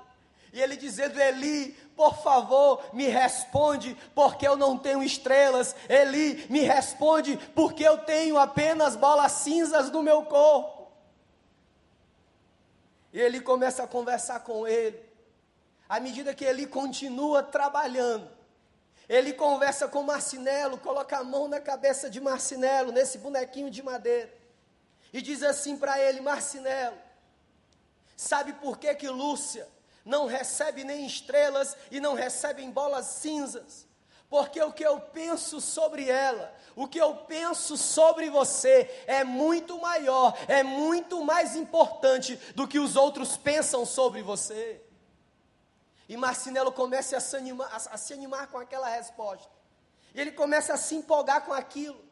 E 0.52 0.60
ele 0.60 0.76
dizendo: 0.76 1.20
Eli, 1.20 1.72
por 1.96 2.22
favor, 2.22 2.80
me 2.92 3.08
responde, 3.08 3.96
porque 4.14 4.46
eu 4.46 4.56
não 4.56 4.78
tenho 4.78 5.02
estrelas. 5.02 5.74
Eli, 5.88 6.46
me 6.48 6.60
responde, 6.60 7.36
porque 7.54 7.82
eu 7.82 7.98
tenho 7.98 8.38
apenas 8.38 8.94
bolas 8.94 9.32
cinzas 9.32 9.90
no 9.90 10.02
meu 10.02 10.22
corpo. 10.24 10.92
E 13.12 13.20
ele 13.20 13.40
começa 13.40 13.82
a 13.82 13.86
conversar 13.86 14.40
com 14.40 14.66
ele. 14.66 15.00
À 15.88 16.00
medida 16.00 16.34
que 16.34 16.44
ele 16.44 16.66
continua 16.66 17.42
trabalhando, 17.42 18.28
ele 19.08 19.32
conversa 19.32 19.88
com 19.88 20.02
Marcinelo, 20.02 20.78
coloca 20.78 21.18
a 21.18 21.24
mão 21.24 21.48
na 21.48 21.60
cabeça 21.60 22.08
de 22.08 22.20
Marcinelo, 22.20 22.92
nesse 22.92 23.18
bonequinho 23.18 23.70
de 23.70 23.82
madeira, 23.82 24.32
e 25.12 25.20
diz 25.20 25.42
assim 25.42 25.76
para 25.76 26.00
ele: 26.00 26.20
Marcinelo, 26.20 26.96
sabe 28.16 28.52
por 28.54 28.78
que 28.78 28.94
que 28.94 29.08
Lúcia 29.08 29.68
não 30.04 30.26
recebe 30.26 30.84
nem 30.84 31.06
estrelas 31.06 31.76
e 31.90 32.00
não 32.00 32.14
recebe 32.14 32.66
bolas 32.68 33.06
cinzas? 33.06 33.86
porque 34.34 34.60
o 34.60 34.72
que 34.72 34.84
eu 34.84 34.98
penso 34.98 35.60
sobre 35.60 36.10
ela, 36.10 36.52
o 36.74 36.88
que 36.88 36.98
eu 36.98 37.14
penso 37.14 37.76
sobre 37.76 38.28
você 38.28 38.90
é 39.06 39.22
muito 39.22 39.80
maior, 39.80 40.36
é 40.48 40.60
muito 40.60 41.24
mais 41.24 41.54
importante 41.54 42.34
do 42.52 42.66
que 42.66 42.80
os 42.80 42.96
outros 42.96 43.36
pensam 43.36 43.86
sobre 43.86 44.22
você. 44.22 44.83
E 46.08 46.16
Marcinelo 46.16 46.70
começa 46.70 47.16
a 47.16 47.20
se 47.20 47.36
animar, 47.36 47.68
a, 47.72 47.76
a 47.76 47.96
se 47.96 48.12
animar 48.12 48.48
com 48.48 48.58
aquela 48.58 48.88
resposta. 48.88 49.50
E 50.14 50.20
ele 50.20 50.32
começa 50.32 50.74
a 50.74 50.76
se 50.76 50.94
empolgar 50.94 51.44
com 51.44 51.52
aquilo. 51.52 52.02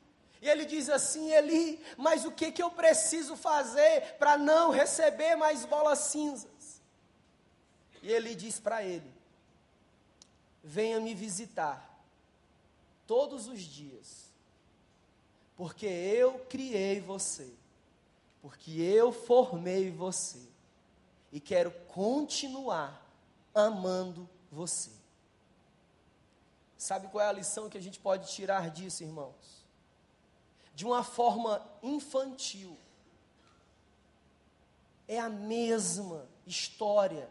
E 0.40 0.49
ele 0.49 0.64
diz 0.64 0.88
assim: 0.88 1.30
Eli, 1.30 1.80
mas 1.96 2.25
o 2.25 2.32
que, 2.32 2.50
que 2.50 2.62
eu 2.62 2.70
preciso 2.70 3.37
fazer 3.37 4.16
para 4.18 4.37
não 4.37 4.70
receber 4.70 5.37
mais 5.37 5.64
bolas 5.64 5.99
cinzas? 6.00 6.80
E 8.02 8.11
ele 8.11 8.34
diz 8.34 8.58
para 8.58 8.82
ele: 8.82 9.12
Venha 10.64 10.99
me 10.99 11.14
visitar 11.14 11.88
todos 13.06 13.46
os 13.46 13.61
dias, 13.61 14.32
porque 15.56 15.87
eu 15.87 16.40
criei 16.49 17.00
você, 17.00 17.52
porque 18.40 18.80
eu 18.80 19.12
formei 19.12 19.90
você, 19.90 20.40
e 21.30 21.38
quero 21.38 21.70
continuar 21.88 23.01
amando 23.54 24.28
você. 24.50 24.90
Sabe 26.76 27.09
qual 27.09 27.25
é 27.25 27.28
a 27.28 27.32
lição 27.32 27.68
que 27.68 27.78
a 27.78 27.80
gente 27.80 28.00
pode 28.00 28.30
tirar 28.32 28.71
disso, 28.71 29.02
irmãos? 29.02 29.64
De 30.75 30.85
uma 30.85 31.04
forma 31.04 31.64
infantil, 31.82 32.76
é 35.06 35.18
a 35.21 35.28
mesma 35.28 36.26
história, 36.47 37.28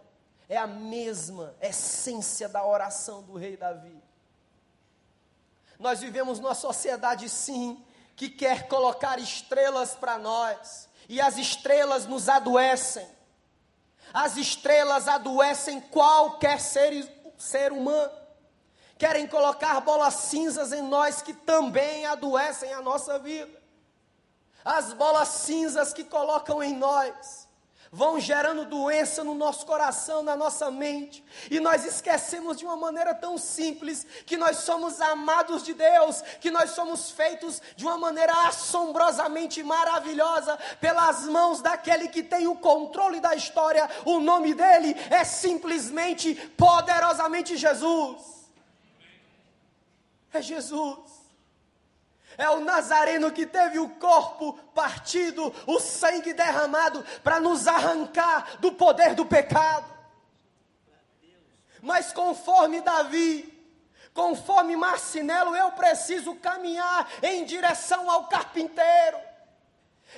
é 0.48 0.58
a 0.58 0.68
mesma 0.68 1.56
essência 1.60 2.48
da 2.48 2.66
oração 2.66 3.24
do 3.24 3.36
rei 3.36 3.58
Davi. 3.58 4.02
Nós 5.80 6.00
vivemos 6.00 6.40
numa 6.40 6.54
sociedade, 6.54 7.28
sim, 7.28 7.84
que 8.16 8.30
quer 8.30 8.68
colocar 8.68 9.20
estrelas 9.20 9.96
para 9.96 10.18
nós, 10.18 10.88
e 11.10 11.20
as 11.20 11.38
estrelas 11.38 12.06
nos 12.06 12.30
adoecem. 12.30 13.08
As 14.14 14.38
estrelas 14.38 15.08
adoecem 15.08 15.80
qualquer 15.80 16.60
ser, 16.60 17.08
ser 17.38 17.72
humano. 17.72 18.12
Querem 18.98 19.26
colocar 19.28 19.80
bolas 19.82 20.14
cinzas 20.16 20.72
em 20.72 20.82
nós 20.82 21.22
que 21.22 21.34
também 21.34 22.06
adoecem 22.06 22.72
a 22.74 22.82
nossa 22.82 23.18
vida. 23.18 23.60
As 24.64 24.94
bolas 24.94 25.28
cinzas 25.30 25.94
que 25.94 26.04
colocam 26.04 26.62
em 26.62 26.76
nós 26.76 27.41
vão 27.92 28.18
gerando 28.20 28.64
doença 28.64 29.22
no 29.22 29.34
nosso 29.34 29.66
coração, 29.66 30.24
na 30.24 30.36
nossa 30.36 30.72
mente, 30.72 31.24
e 31.50 31.60
nós 31.60 31.84
esquecemos 31.84 32.58
de 32.58 32.64
uma 32.64 32.78
maneira 32.78 33.14
tão 33.14 33.38
simples 33.38 34.08
que 34.26 34.38
nós 34.38 34.60
somos 34.60 35.02
amados 35.02 35.62
de 35.62 35.74
Deus, 35.74 36.22
que 36.40 36.50
nós 36.50 36.70
somos 36.70 37.12
feitos 37.12 37.62
de 37.76 37.86
uma 37.86 37.98
maneira 37.98 38.48
assombrosamente 38.48 39.62
maravilhosa 39.62 40.58
pelas 40.80 41.26
mãos 41.26 41.62
daquele 41.62 42.08
que 42.08 42.24
tem 42.24 42.48
o 42.48 42.56
controle 42.56 43.20
da 43.20 43.36
história. 43.36 43.90
O 44.06 44.22
nome 44.22 44.54
dele 44.54 44.96
é 45.10 45.26
simplesmente 45.26 46.34
poderosamente 46.56 47.58
Jesus. 47.58 48.50
É 50.34 50.42
Jesus. 50.42 51.21
É 52.42 52.50
o 52.50 52.60
Nazareno 52.60 53.32
que 53.32 53.46
teve 53.46 53.78
o 53.78 53.88
corpo 53.88 54.54
partido, 54.74 55.54
o 55.68 55.80
sangue 55.80 56.34
derramado 56.34 57.06
para 57.24 57.40
nos 57.40 57.68
arrancar 57.68 58.58
do 58.58 58.72
poder 58.72 59.14
do 59.14 59.24
pecado. 59.24 59.86
Mas 61.84 62.12
conforme 62.12 62.82
Davi, 62.82 63.48
conforme 64.12 64.76
Marcinelo, 64.76 65.56
eu 65.56 65.72
preciso 65.74 66.34
caminhar 66.34 67.08
em 67.22 67.46
direção 67.46 68.10
ao 68.10 68.26
carpinteiro. 68.26 69.20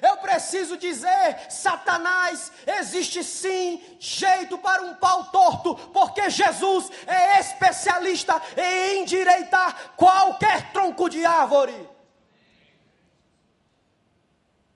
Eu 0.01 0.15
preciso 0.15 0.77
dizer, 0.77 1.51
Satanás, 1.51 2.53
existe 2.79 3.21
sim 3.21 3.83
jeito 3.99 4.57
para 4.59 4.81
um 4.81 4.95
pau 4.95 5.25
torto, 5.25 5.75
porque 5.91 6.29
Jesus 6.29 6.89
é 7.05 7.41
especialista 7.41 8.41
em 8.55 9.01
endireitar 9.01 9.91
qualquer 9.97 10.71
tronco 10.71 11.09
de 11.09 11.25
árvore. 11.25 11.91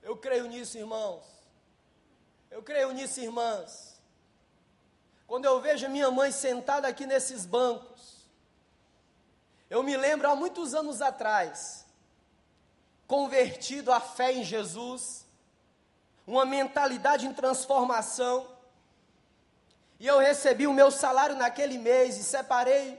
Eu 0.08 0.16
creio 0.16 0.46
nisso, 0.46 0.78
irmãos. 0.78 1.22
Eu 2.50 2.62
creio 2.62 2.92
nisso, 2.92 3.20
irmãs. 3.20 4.00
Quando 5.26 5.44
eu 5.44 5.60
vejo 5.60 5.86
minha 5.90 6.10
mãe 6.10 6.32
sentada 6.32 6.88
aqui 6.88 7.04
nesses 7.04 7.44
bancos, 7.44 8.16
eu 9.68 9.82
me 9.82 9.94
lembro 9.98 10.26
há 10.26 10.34
muitos 10.34 10.74
anos 10.74 11.02
atrás, 11.02 11.84
convertido 13.06 13.92
à 13.92 14.00
fé 14.00 14.32
em 14.32 14.42
Jesus, 14.42 15.26
uma 16.26 16.46
mentalidade 16.46 17.26
em 17.26 17.34
transformação, 17.34 18.48
e 20.00 20.06
eu 20.06 20.18
recebi 20.20 20.66
o 20.66 20.72
meu 20.72 20.90
salário 20.90 21.36
naquele 21.36 21.76
mês 21.76 22.16
e 22.16 22.24
separei 22.24 22.98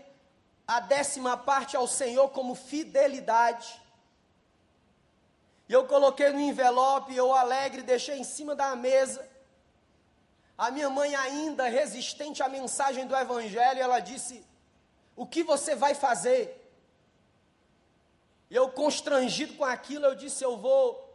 a 0.67 0.79
décima 0.79 1.35
parte 1.35 1.75
ao 1.75 1.87
Senhor 1.87 2.29
como 2.29 2.53
fidelidade. 2.53 3.81
E 5.69 5.73
eu 5.73 5.85
coloquei 5.85 6.31
no 6.31 6.39
envelope, 6.39 7.15
eu 7.15 7.31
alegre, 7.31 7.83
deixei 7.83 8.17
em 8.17 8.23
cima 8.23 8.55
da 8.55 8.75
mesa. 8.75 9.29
A 10.57 10.71
minha 10.71 10.89
mãe, 10.89 11.15
ainda 11.15 11.67
resistente 11.67 12.41
à 12.41 12.49
mensagem 12.49 13.05
do 13.05 13.15
Evangelho, 13.15 13.79
ela 13.79 13.99
disse: 13.99 14.43
O 15.15 15.27
que 15.27 15.43
você 15.43 15.75
vai 15.75 15.93
fazer? 15.93 16.55
E 18.49 18.55
eu, 18.55 18.71
constrangido 18.71 19.53
com 19.53 19.63
aquilo, 19.63 20.07
eu 20.07 20.15
disse: 20.15 20.43
Eu 20.43 20.57
vou 20.57 21.07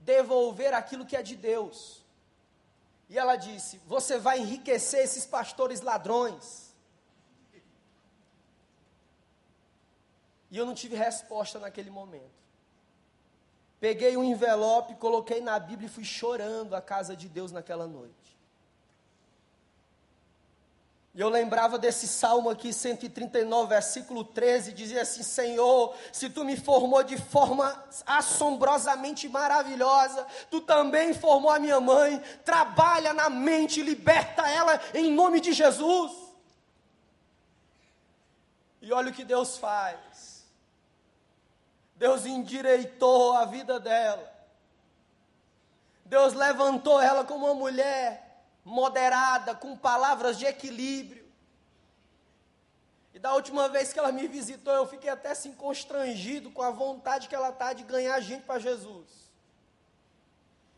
devolver 0.00 0.74
aquilo 0.74 1.06
que 1.06 1.16
é 1.16 1.22
de 1.22 1.36
Deus. 1.36 2.04
E 3.08 3.16
ela 3.16 3.36
disse: 3.36 3.80
Você 3.86 4.18
vai 4.18 4.40
enriquecer 4.40 5.04
esses 5.04 5.24
pastores 5.24 5.82
ladrões. 5.82 6.74
E 10.50 10.56
eu 10.58 10.66
não 10.66 10.74
tive 10.74 10.96
resposta 10.96 11.60
naquele 11.60 11.90
momento. 11.90 12.37
Peguei 13.80 14.16
um 14.16 14.24
envelope, 14.24 14.94
coloquei 14.96 15.40
na 15.40 15.58
Bíblia 15.58 15.86
e 15.86 15.90
fui 15.90 16.04
chorando 16.04 16.74
à 16.74 16.80
casa 16.80 17.16
de 17.16 17.28
Deus 17.28 17.52
naquela 17.52 17.86
noite. 17.86 18.28
E 21.18 21.20
eu 21.20 21.28
lembrava 21.28 21.78
desse 21.78 22.06
salmo 22.06 22.48
aqui, 22.48 22.72
139, 22.72 23.68
versículo 23.68 24.22
13, 24.22 24.72
dizia 24.72 25.02
assim: 25.02 25.24
Senhor, 25.24 25.92
se 26.12 26.30
tu 26.30 26.44
me 26.44 26.56
formou 26.56 27.02
de 27.02 27.16
forma 27.16 27.84
assombrosamente 28.06 29.28
maravilhosa, 29.28 30.24
tu 30.48 30.60
também 30.60 31.12
formou 31.12 31.50
a 31.50 31.58
minha 31.58 31.80
mãe, 31.80 32.22
trabalha 32.44 33.12
na 33.12 33.28
mente, 33.28 33.82
liberta 33.82 34.48
ela 34.48 34.80
em 34.94 35.10
nome 35.10 35.40
de 35.40 35.52
Jesus. 35.52 36.12
E 38.80 38.92
olha 38.92 39.10
o 39.10 39.12
que 39.12 39.24
Deus 39.24 39.58
faz. 39.58 40.37
Deus 41.98 42.24
endireitou 42.24 43.36
a 43.36 43.44
vida 43.44 43.80
dela. 43.80 44.32
Deus 46.04 46.32
levantou 46.32 47.00
ela 47.00 47.24
como 47.24 47.44
uma 47.46 47.54
mulher 47.54 48.46
moderada, 48.64 49.54
com 49.54 49.76
palavras 49.76 50.38
de 50.38 50.46
equilíbrio. 50.46 51.26
E 53.12 53.18
da 53.18 53.34
última 53.34 53.68
vez 53.68 53.92
que 53.92 53.98
ela 53.98 54.12
me 54.12 54.28
visitou, 54.28 54.72
eu 54.72 54.86
fiquei 54.86 55.10
até 55.10 55.32
assim 55.32 55.52
constrangido 55.52 56.50
com 56.50 56.62
a 56.62 56.70
vontade 56.70 57.28
que 57.28 57.34
ela 57.34 57.48
está 57.48 57.72
de 57.72 57.82
ganhar 57.82 58.20
gente 58.20 58.44
para 58.44 58.60
Jesus. 58.60 59.28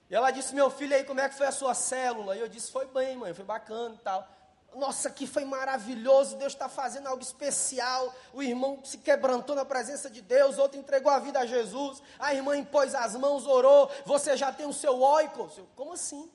E 0.08 0.14
ela 0.14 0.30
disse: 0.30 0.54
Meu 0.54 0.70
filho, 0.70 0.96
aí 0.96 1.04
como 1.04 1.20
é 1.20 1.28
que 1.28 1.36
foi 1.36 1.46
a 1.46 1.52
sua 1.52 1.74
célula? 1.74 2.34
E 2.34 2.40
eu 2.40 2.48
disse: 2.48 2.72
Foi 2.72 2.86
bem, 2.86 3.16
mãe, 3.16 3.34
foi 3.34 3.44
bacana 3.44 3.94
e 3.94 3.98
tal. 3.98 4.26
Nossa, 4.74 5.10
que 5.10 5.26
foi 5.26 5.44
maravilhoso, 5.44 6.36
Deus 6.36 6.52
está 6.52 6.68
fazendo 6.68 7.08
algo 7.08 7.22
especial. 7.22 8.14
O 8.32 8.42
irmão 8.42 8.78
se 8.84 8.98
quebrantou 8.98 9.56
na 9.56 9.64
presença 9.64 10.08
de 10.08 10.22
Deus, 10.22 10.58
outro 10.58 10.78
entregou 10.78 11.10
a 11.10 11.18
vida 11.18 11.40
a 11.40 11.46
Jesus. 11.46 12.00
A 12.18 12.32
irmã 12.32 12.56
impôs 12.56 12.94
as 12.94 13.16
mãos, 13.16 13.46
orou. 13.46 13.90
Você 14.06 14.36
já 14.36 14.52
tem 14.52 14.66
o 14.66 14.72
seu 14.72 15.00
oikos? 15.00 15.60
Como 15.74 15.92
assim? 15.92 16.30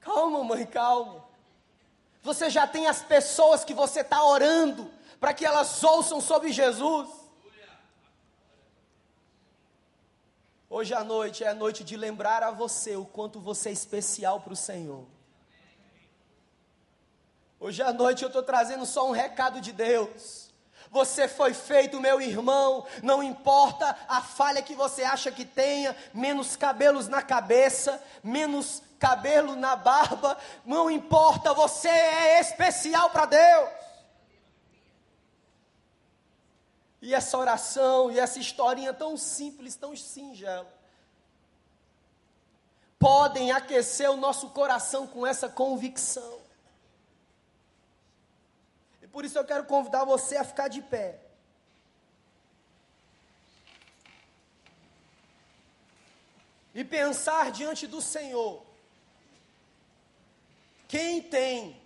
Calma, 0.00 0.44
mãe, 0.44 0.64
calma. 0.64 1.24
Você 2.22 2.48
já 2.48 2.66
tem 2.66 2.86
as 2.86 3.02
pessoas 3.02 3.64
que 3.64 3.74
você 3.74 4.00
está 4.00 4.24
orando 4.24 4.88
para 5.18 5.34
que 5.34 5.44
elas 5.44 5.82
ouçam 5.82 6.20
sobre 6.20 6.52
Jesus. 6.52 7.25
Hoje 10.78 10.92
à 10.92 11.02
noite 11.02 11.42
é 11.42 11.48
a 11.48 11.54
noite 11.54 11.82
de 11.82 11.96
lembrar 11.96 12.42
a 12.42 12.50
você 12.50 12.96
o 12.96 13.06
quanto 13.06 13.40
você 13.40 13.70
é 13.70 13.72
especial 13.72 14.42
para 14.42 14.52
o 14.52 14.56
Senhor. 14.56 15.06
Hoje 17.58 17.80
à 17.80 17.94
noite 17.94 18.22
eu 18.22 18.26
estou 18.26 18.42
trazendo 18.42 18.84
só 18.84 19.08
um 19.08 19.10
recado 19.10 19.58
de 19.58 19.72
Deus. 19.72 20.50
Você 20.90 21.28
foi 21.28 21.54
feito, 21.54 21.98
meu 21.98 22.20
irmão, 22.20 22.84
não 23.02 23.22
importa 23.22 23.96
a 24.06 24.20
falha 24.20 24.60
que 24.60 24.74
você 24.74 25.02
acha 25.02 25.32
que 25.32 25.46
tenha, 25.46 25.96
menos 26.12 26.56
cabelos 26.56 27.08
na 27.08 27.22
cabeça, 27.22 27.98
menos 28.22 28.82
cabelo 28.98 29.56
na 29.56 29.76
barba, 29.76 30.36
não 30.62 30.90
importa, 30.90 31.54
você 31.54 31.88
é 31.88 32.38
especial 32.38 33.08
para 33.08 33.24
Deus. 33.24 33.85
E 37.00 37.14
essa 37.14 37.36
oração 37.36 38.10
e 38.10 38.18
essa 38.18 38.38
historinha 38.38 38.92
tão 38.92 39.16
simples, 39.16 39.76
tão 39.76 39.94
singela, 39.96 40.72
podem 42.98 43.52
aquecer 43.52 44.10
o 44.10 44.16
nosso 44.16 44.50
coração 44.50 45.06
com 45.06 45.26
essa 45.26 45.48
convicção. 45.48 46.40
E 49.02 49.06
por 49.06 49.24
isso 49.24 49.38
eu 49.38 49.44
quero 49.44 49.64
convidar 49.64 50.04
você 50.04 50.36
a 50.36 50.44
ficar 50.44 50.68
de 50.68 50.80
pé. 50.82 51.20
E 56.74 56.84
pensar 56.84 57.50
diante 57.50 57.86
do 57.86 58.02
Senhor. 58.02 58.62
Quem 60.88 61.22
tem 61.22 61.80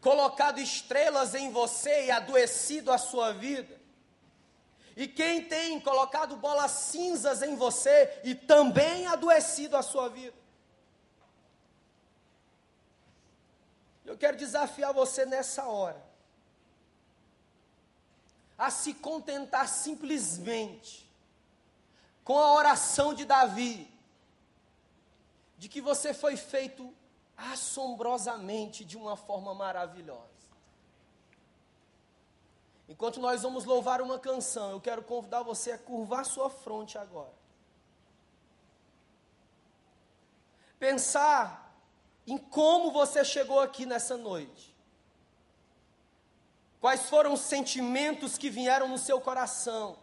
colocado 0.00 0.60
estrelas 0.60 1.34
em 1.34 1.50
você 1.50 2.06
e 2.06 2.10
adoecido 2.10 2.90
a 2.90 2.98
sua 2.98 3.32
vida? 3.32 3.80
E 4.96 5.06
quem 5.06 5.44
tem 5.44 5.80
colocado 5.80 6.36
bolas 6.36 6.70
cinzas 6.70 7.42
em 7.42 7.54
você 7.56 8.20
e 8.24 8.34
também 8.34 9.06
adoecido 9.06 9.76
a 9.76 9.82
sua 9.82 10.08
vida? 10.08 10.36
Eu 14.04 14.18
quero 14.18 14.36
desafiar 14.36 14.92
você 14.92 15.24
nessa 15.24 15.64
hora 15.64 16.10
a 18.58 18.70
se 18.70 18.92
contentar 18.92 19.68
simplesmente 19.68 21.10
com 22.22 22.38
a 22.38 22.52
oração 22.52 23.14
de 23.14 23.24
Davi, 23.24 23.90
de 25.56 25.68
que 25.68 25.80
você 25.80 26.12
foi 26.12 26.36
feito 26.36 26.94
assombrosamente 27.52 28.84
de 28.84 28.96
uma 28.96 29.16
forma 29.16 29.54
maravilhosa. 29.54 30.28
Enquanto 32.88 33.20
nós 33.20 33.42
vamos 33.42 33.64
louvar 33.64 34.02
uma 34.02 34.18
canção, 34.18 34.72
eu 34.72 34.80
quero 34.80 35.02
convidar 35.02 35.42
você 35.42 35.72
a 35.72 35.78
curvar 35.78 36.24
sua 36.24 36.50
fronte 36.50 36.98
agora. 36.98 37.32
Pensar 40.78 41.72
em 42.26 42.36
como 42.36 42.90
você 42.90 43.24
chegou 43.24 43.60
aqui 43.60 43.86
nessa 43.86 44.16
noite. 44.16 44.74
Quais 46.80 47.08
foram 47.08 47.34
os 47.34 47.40
sentimentos 47.40 48.36
que 48.36 48.50
vieram 48.50 48.88
no 48.88 48.98
seu 48.98 49.20
coração? 49.20 49.98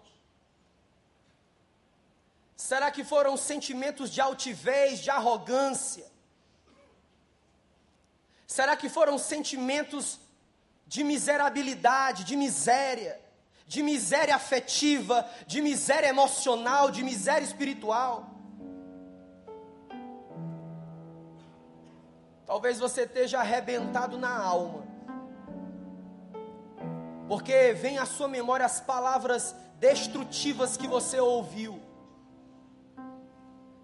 Será 2.55 2.89
que 2.91 3.03
foram 3.03 3.35
sentimentos 3.35 4.09
de 4.11 4.21
altivez, 4.21 4.99
de 4.99 5.09
arrogância? 5.09 6.16
Será 8.57 8.75
que 8.75 8.89
foram 8.89 9.19
sentimentos 9.19 10.19
de 10.87 11.03
miserabilidade, 11.03 12.23
de 12.23 12.35
miséria, 12.35 13.21
de 13.67 13.83
miséria 13.83 14.35
afetiva, 14.35 15.29
de 15.45 15.61
miséria 15.61 16.07
emocional, 16.07 16.89
de 16.89 17.03
miséria 17.03 17.45
espiritual. 17.45 18.25
Talvez 22.47 22.79
você 22.79 23.03
esteja 23.03 23.37
arrebentado 23.41 24.17
na 24.17 24.35
alma, 24.35 24.83
porque 27.27 27.73
vem 27.73 27.99
à 27.99 28.07
sua 28.07 28.27
memória 28.27 28.65
as 28.65 28.79
palavras 28.79 29.55
destrutivas 29.75 30.75
que 30.75 30.87
você 30.87 31.19
ouviu, 31.19 31.79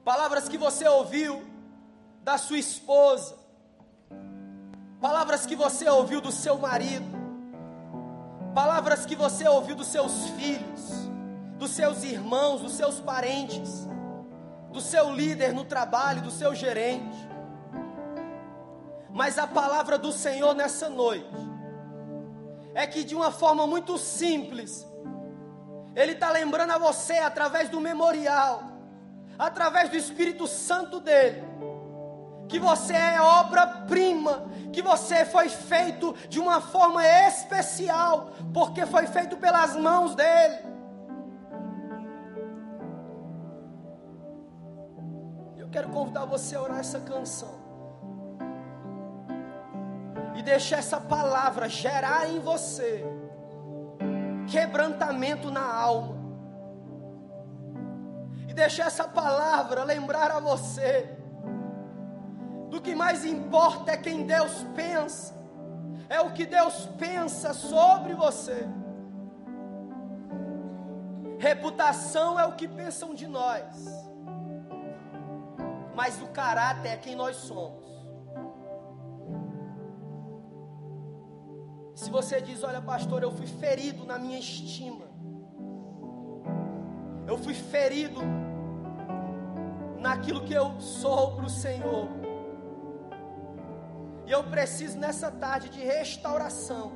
palavras 0.03 0.49
que 0.49 0.57
você 0.57 0.87
ouviu 0.87 1.45
da 2.23 2.39
sua 2.39 2.57
esposa, 2.57 3.42
palavras 5.03 5.45
que 5.45 5.53
você 5.53 5.89
ouviu 5.89 6.21
do 6.21 6.31
seu 6.31 6.57
marido, 6.57 7.05
palavras 8.55 9.05
que 9.05 9.17
você 9.17 9.45
ouviu 9.45 9.75
dos 9.75 9.87
seus 9.87 10.29
filhos, 10.29 11.09
dos 11.57 11.71
seus 11.71 12.05
irmãos, 12.05 12.61
dos 12.61 12.71
seus 12.71 13.01
parentes, 13.01 13.85
do 14.71 14.79
seu 14.79 15.11
líder 15.11 15.51
no 15.51 15.65
trabalho, 15.65 16.21
do 16.21 16.31
seu 16.31 16.55
gerente. 16.55 17.17
Mas 19.09 19.37
a 19.37 19.45
palavra 19.45 19.97
do 19.97 20.13
Senhor 20.13 20.55
nessa 20.55 20.87
noite 20.87 21.35
é 22.73 22.87
que 22.87 23.03
de 23.03 23.13
uma 23.13 23.29
forma 23.29 23.67
muito 23.67 23.97
simples, 23.97 24.87
Ele 25.97 26.13
está 26.13 26.31
lembrando 26.31 26.71
a 26.71 26.77
você 26.77 27.17
através 27.17 27.67
do 27.67 27.81
memorial, 27.81 28.63
através 29.37 29.89
do 29.89 29.97
Espírito 29.97 30.47
Santo 30.47 31.01
dele 31.01 31.52
que 32.47 32.59
você 32.59 32.93
é 32.93 33.21
obra-prima, 33.21 34.45
que 34.71 34.81
você 34.81 35.25
foi 35.25 35.49
feito 35.49 36.13
de 36.29 36.39
uma 36.39 36.59
forma 36.61 37.05
especial, 37.05 38.31
porque 38.53 38.85
foi 38.85 39.07
feito 39.07 39.37
pelas 39.37 39.75
mãos 39.75 40.15
dele. 40.15 40.57
Eu 45.57 45.69
quero 45.69 45.89
convidar 45.89 46.25
você 46.25 46.55
a 46.55 46.61
orar 46.61 46.79
essa 46.79 46.99
canção. 46.99 47.61
E 50.35 50.41
deixar 50.41 50.77
essa 50.77 50.99
palavra 50.99 51.69
gerar 51.69 52.29
em 52.29 52.39
você 52.39 53.05
quebrantamento 54.47 55.49
na 55.49 55.65
alma. 55.65 56.15
E 58.47 58.53
deixar 58.53 58.87
essa 58.87 59.05
palavra 59.05 59.83
lembrar 59.83 60.31
a 60.31 60.39
você 60.39 61.22
do 62.73 62.81
que 62.81 62.95
mais 62.95 63.23
importa 63.23 63.91
é 63.91 63.97
quem 63.97 64.25
Deus 64.25 64.65
pensa, 64.75 65.35
é 66.09 66.19
o 66.21 66.31
que 66.31 66.43
Deus 66.43 66.87
pensa 66.97 67.53
sobre 67.53 68.15
você. 68.15 68.67
Reputação 71.37 72.39
é 72.39 72.45
o 72.47 72.53
que 72.53 72.67
pensam 72.67 73.13
de 73.13 73.27
nós, 73.27 73.63
mas 75.93 76.19
o 76.19 76.29
caráter 76.29 76.93
é 76.93 76.97
quem 76.97 77.15
nós 77.15 77.35
somos. 77.35 77.85
Se 81.93 82.09
você 82.09 82.41
diz, 82.41 82.63
olha, 82.63 82.81
pastor, 82.81 83.21
eu 83.21 83.31
fui 83.31 83.45
ferido 83.45 84.03
na 84.03 84.17
minha 84.17 84.39
estima, 84.39 85.05
eu 87.27 87.37
fui 87.37 87.53
ferido 87.53 88.19
naquilo 89.99 90.41
que 90.41 90.53
eu 90.53 90.81
sou 90.81 91.35
para 91.35 91.45
o 91.45 91.49
Senhor. 91.51 92.22
E 94.25 94.31
eu 94.31 94.43
preciso 94.43 94.97
nessa 94.97 95.29
tarde 95.29 95.69
de 95.69 95.81
restauração, 95.81 96.93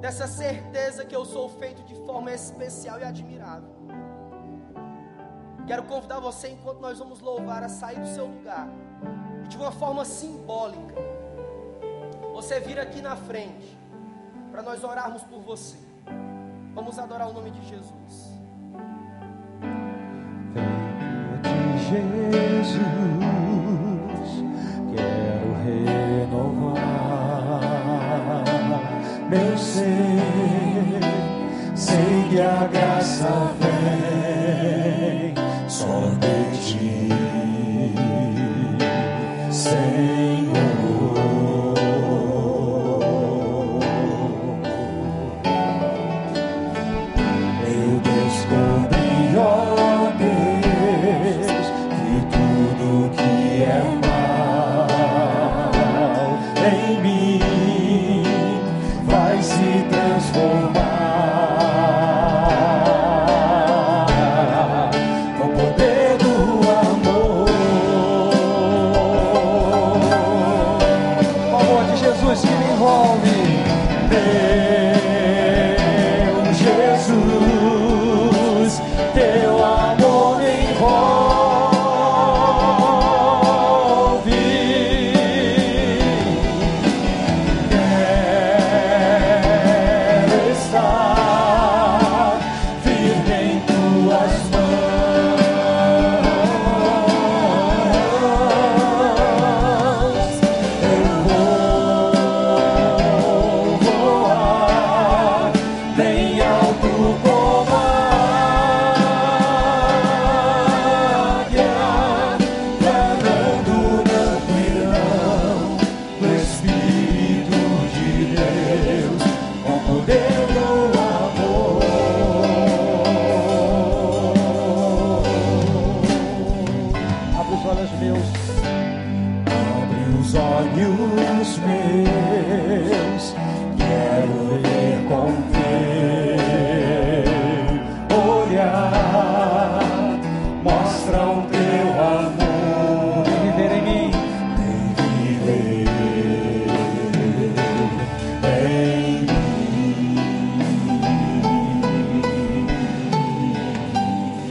dessa 0.00 0.26
certeza 0.26 1.04
que 1.04 1.14
eu 1.14 1.24
sou 1.24 1.48
feito 1.48 1.82
de 1.82 1.94
forma 2.06 2.32
especial 2.32 2.98
e 2.98 3.04
admirável. 3.04 3.76
Quero 5.66 5.82
convidar 5.82 6.20
você, 6.20 6.48
enquanto 6.48 6.80
nós 6.80 6.98
vamos 6.98 7.20
louvar, 7.20 7.62
a 7.62 7.68
sair 7.68 7.98
do 7.98 8.06
seu 8.06 8.26
lugar 8.26 8.68
e 9.44 9.48
de 9.48 9.56
uma 9.56 9.72
forma 9.72 10.04
simbólica, 10.04 10.94
você 12.32 12.60
vir 12.60 12.78
aqui 12.78 13.02
na 13.02 13.16
frente 13.16 13.76
para 14.52 14.62
nós 14.62 14.84
orarmos 14.84 15.22
por 15.24 15.40
você. 15.40 15.76
Vamos 16.74 16.98
adorar 16.98 17.28
o 17.28 17.32
nome 17.32 17.50
de 17.50 17.66
Jesus. 17.68 18.32
Venho 20.52 21.40
de 21.42 22.64
Jesus 22.64 23.35
meu 29.28 29.58
ser. 29.58 31.00
Sei 31.74 32.28
que 32.30 32.40
a 32.40 32.66
graça 32.72 33.52
vem 33.60 35.34
só 35.68 36.10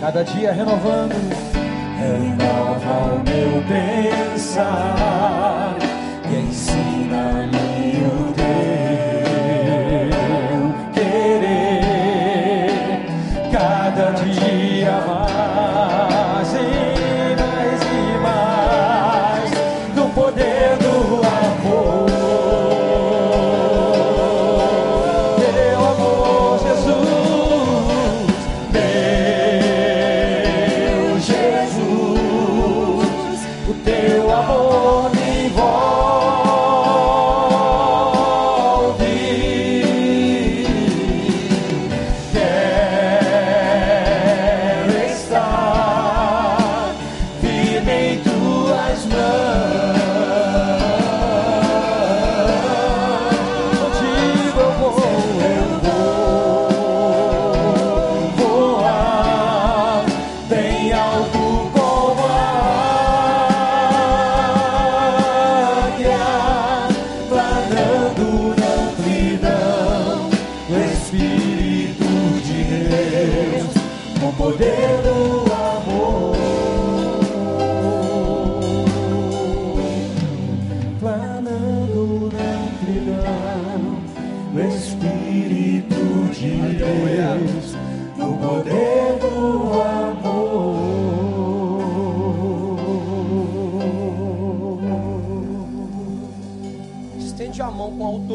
cada 0.06 0.24
dia 0.24 0.52
renovando, 0.52 1.16
renova 1.98 3.16
o 3.16 3.24
meu 3.28 3.64
pensar. 3.68 5.76
E 6.30 6.36
ensina-me 6.42 7.75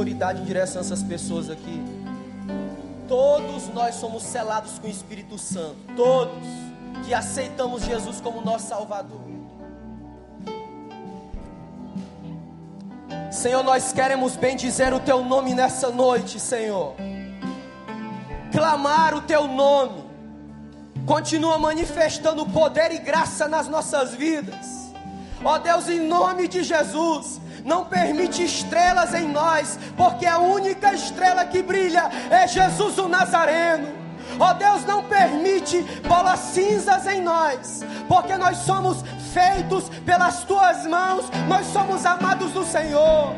autoridade 0.01 0.41
em 0.41 0.45
direção 0.45 0.81
a 0.81 0.85
essas 0.85 1.03
pessoas 1.03 1.51
aqui. 1.51 1.83
Todos 3.07 3.69
nós 3.69 3.97
somos 3.97 4.23
selados 4.23 4.79
com 4.79 4.87
o 4.87 4.91
Espírito 4.91 5.37
Santo. 5.37 5.77
Todos 5.95 6.43
que 7.05 7.13
aceitamos 7.13 7.85
Jesus 7.85 8.21
como 8.21 8.41
nosso 8.41 8.69
Salvador. 8.69 9.21
Senhor, 13.31 13.63
nós 13.63 13.93
queremos 13.93 14.37
bem 14.37 14.57
dizer 14.57 14.93
o 14.93 15.01
Teu 15.01 15.23
nome 15.23 15.55
nessa 15.55 15.91
noite, 15.91 16.41
Senhor. 16.41 16.95
Clamar 18.51 19.15
o 19.15 19.21
Teu 19.21 19.47
nome. 19.47 20.05
Continua 21.07 21.59
manifestando 21.59 22.47
poder 22.47 22.91
e 22.93 22.99
graça 22.99 23.47
nas 23.47 23.69
nossas 23.69 24.15
vidas. 24.15 24.91
Ó 25.45 25.59
Deus, 25.59 25.89
em 25.89 26.01
nome 26.01 26.49
de 26.49 26.63
Jesus, 26.63 27.40
não 27.65 27.85
permite 27.85 28.45
estrelas 28.45 29.15
em 29.15 29.29
nós, 29.29 29.79
porque 29.97 30.27
a 30.27 30.39
única 30.39 30.95
estrela 30.95 31.45
que 31.45 31.63
brilha 31.63 32.11
é 32.31 32.47
Jesus 32.47 32.99
o 32.99 33.09
Nazareno. 33.09 34.01
Ó 34.39 34.53
Deus, 34.53 34.85
não 34.85 35.05
permite 35.05 35.83
bolas 36.07 36.39
cinzas 36.41 37.07
em 37.07 37.21
nós, 37.21 37.83
porque 38.09 38.37
nós 38.37 38.59
somos 38.59 39.03
feitos 39.33 39.89
pelas 40.05 40.45
tuas 40.45 40.87
mãos, 40.87 41.29
nós 41.49 41.67
somos 41.67 42.07
amados 42.07 42.53
do 42.53 42.65
Senhor. 42.65 43.35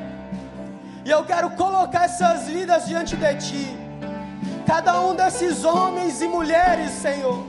E 1.04 1.10
eu 1.10 1.24
quero 1.24 1.50
colocar 1.50 2.04
essas 2.04 2.46
vidas 2.46 2.86
diante 2.86 3.16
de 3.16 3.34
ti. 3.36 3.78
Cada 4.66 5.00
um 5.00 5.14
desses 5.14 5.64
homens 5.64 6.22
e 6.22 6.28
mulheres, 6.28 6.92
Senhor, 6.92 7.44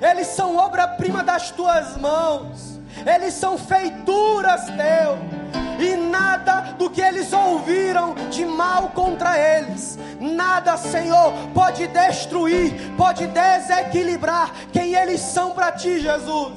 eles 0.00 0.28
são 0.28 0.56
obra-prima 0.56 1.22
das 1.22 1.50
tuas 1.50 1.96
mãos, 1.96 2.77
eles 3.06 3.34
são 3.34 3.58
feituras 3.58 4.62
teu, 4.66 5.18
e 5.78 5.96
nada 5.96 6.72
do 6.78 6.90
que 6.90 7.00
eles 7.00 7.32
ouviram 7.32 8.14
de 8.30 8.44
mal 8.44 8.90
contra 8.90 9.38
eles, 9.38 9.98
nada, 10.20 10.76
Senhor, 10.76 11.32
pode 11.54 11.86
destruir, 11.86 12.72
pode 12.96 13.26
desequilibrar 13.26 14.52
quem 14.72 14.94
eles 14.94 15.20
são 15.20 15.52
para 15.52 15.72
ti, 15.72 16.00
Jesus. 16.00 16.52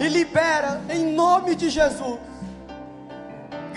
E 0.00 0.08
libera 0.08 0.80
em 0.90 1.12
nome 1.12 1.56
de 1.56 1.68
Jesus 1.68 2.28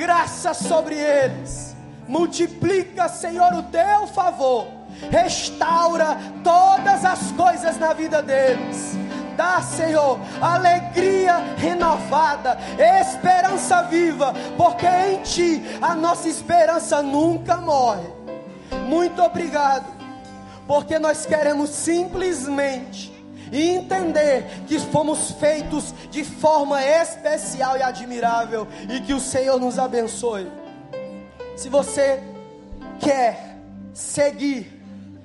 graça 0.01 0.56
sobre 0.56 0.95
eles. 0.95 1.75
Multiplica, 2.08 3.08
Senhor, 3.08 3.54
o 3.54 3.63
teu 3.63 4.08
favor. 4.08 4.65
Restaura 5.12 6.17
todas 6.43 7.06
as 7.06 7.32
coisas 7.34 7.77
na 7.77 7.93
vida 7.93 8.21
deles. 8.21 8.97
Senhor, 9.62 10.19
alegria 10.41 11.38
renovada, 11.58 12.58
esperança 12.99 13.84
viva, 13.84 14.34
porque 14.58 14.88
em 14.88 15.21
Ti 15.21 15.62
a 15.82 15.95
nossa 15.95 16.27
esperança 16.27 17.01
nunca 17.01 17.58
morre. 17.58 18.08
Muito 18.88 19.21
obrigado, 19.21 19.86
porque 20.67 20.99
nós 20.99 21.25
queremos 21.25 21.69
simplesmente 21.69 23.12
entender 23.51 24.45
que 24.65 24.80
fomos 24.80 25.32
feitos 25.32 25.93
de 26.10 26.23
forma 26.23 26.84
especial 26.84 27.77
e 27.77 27.84
admirável 27.84 28.67
e 28.89 29.01
que 29.01 29.13
o 29.13 29.19
Senhor 29.19 29.60
nos 29.60 29.77
abençoe. 29.77 30.49
Se 31.56 31.67
você 31.67 32.23
quer 32.99 33.58
seguir 33.93 34.82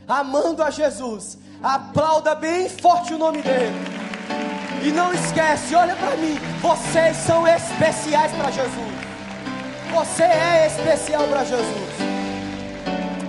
amando 0.09 0.63
a 0.63 0.71
Jesus, 0.71 1.39
aplauda 1.63 2.35
bem 2.35 2.69
forte 2.69 3.15
o 3.15 3.19
nome 3.19 3.43
dele. 3.43 4.06
E 4.83 4.93
não 4.93 5.13
esquece, 5.13 5.75
olha 5.75 5.97
para 5.97 6.17
mim, 6.17 6.39
vocês 6.61 7.17
são 7.17 7.47
especiais 7.47 8.33
para 8.33 8.51
Jesus. 8.51 8.95
Você 9.93 10.23
é 10.25 10.67
especial 10.67 11.27
para 11.29 11.45
Jesus. 11.45 11.95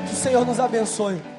Que 0.08 0.14
o 0.14 0.16
Senhor 0.16 0.46
nos 0.46 0.60
abençoe. 0.60 1.37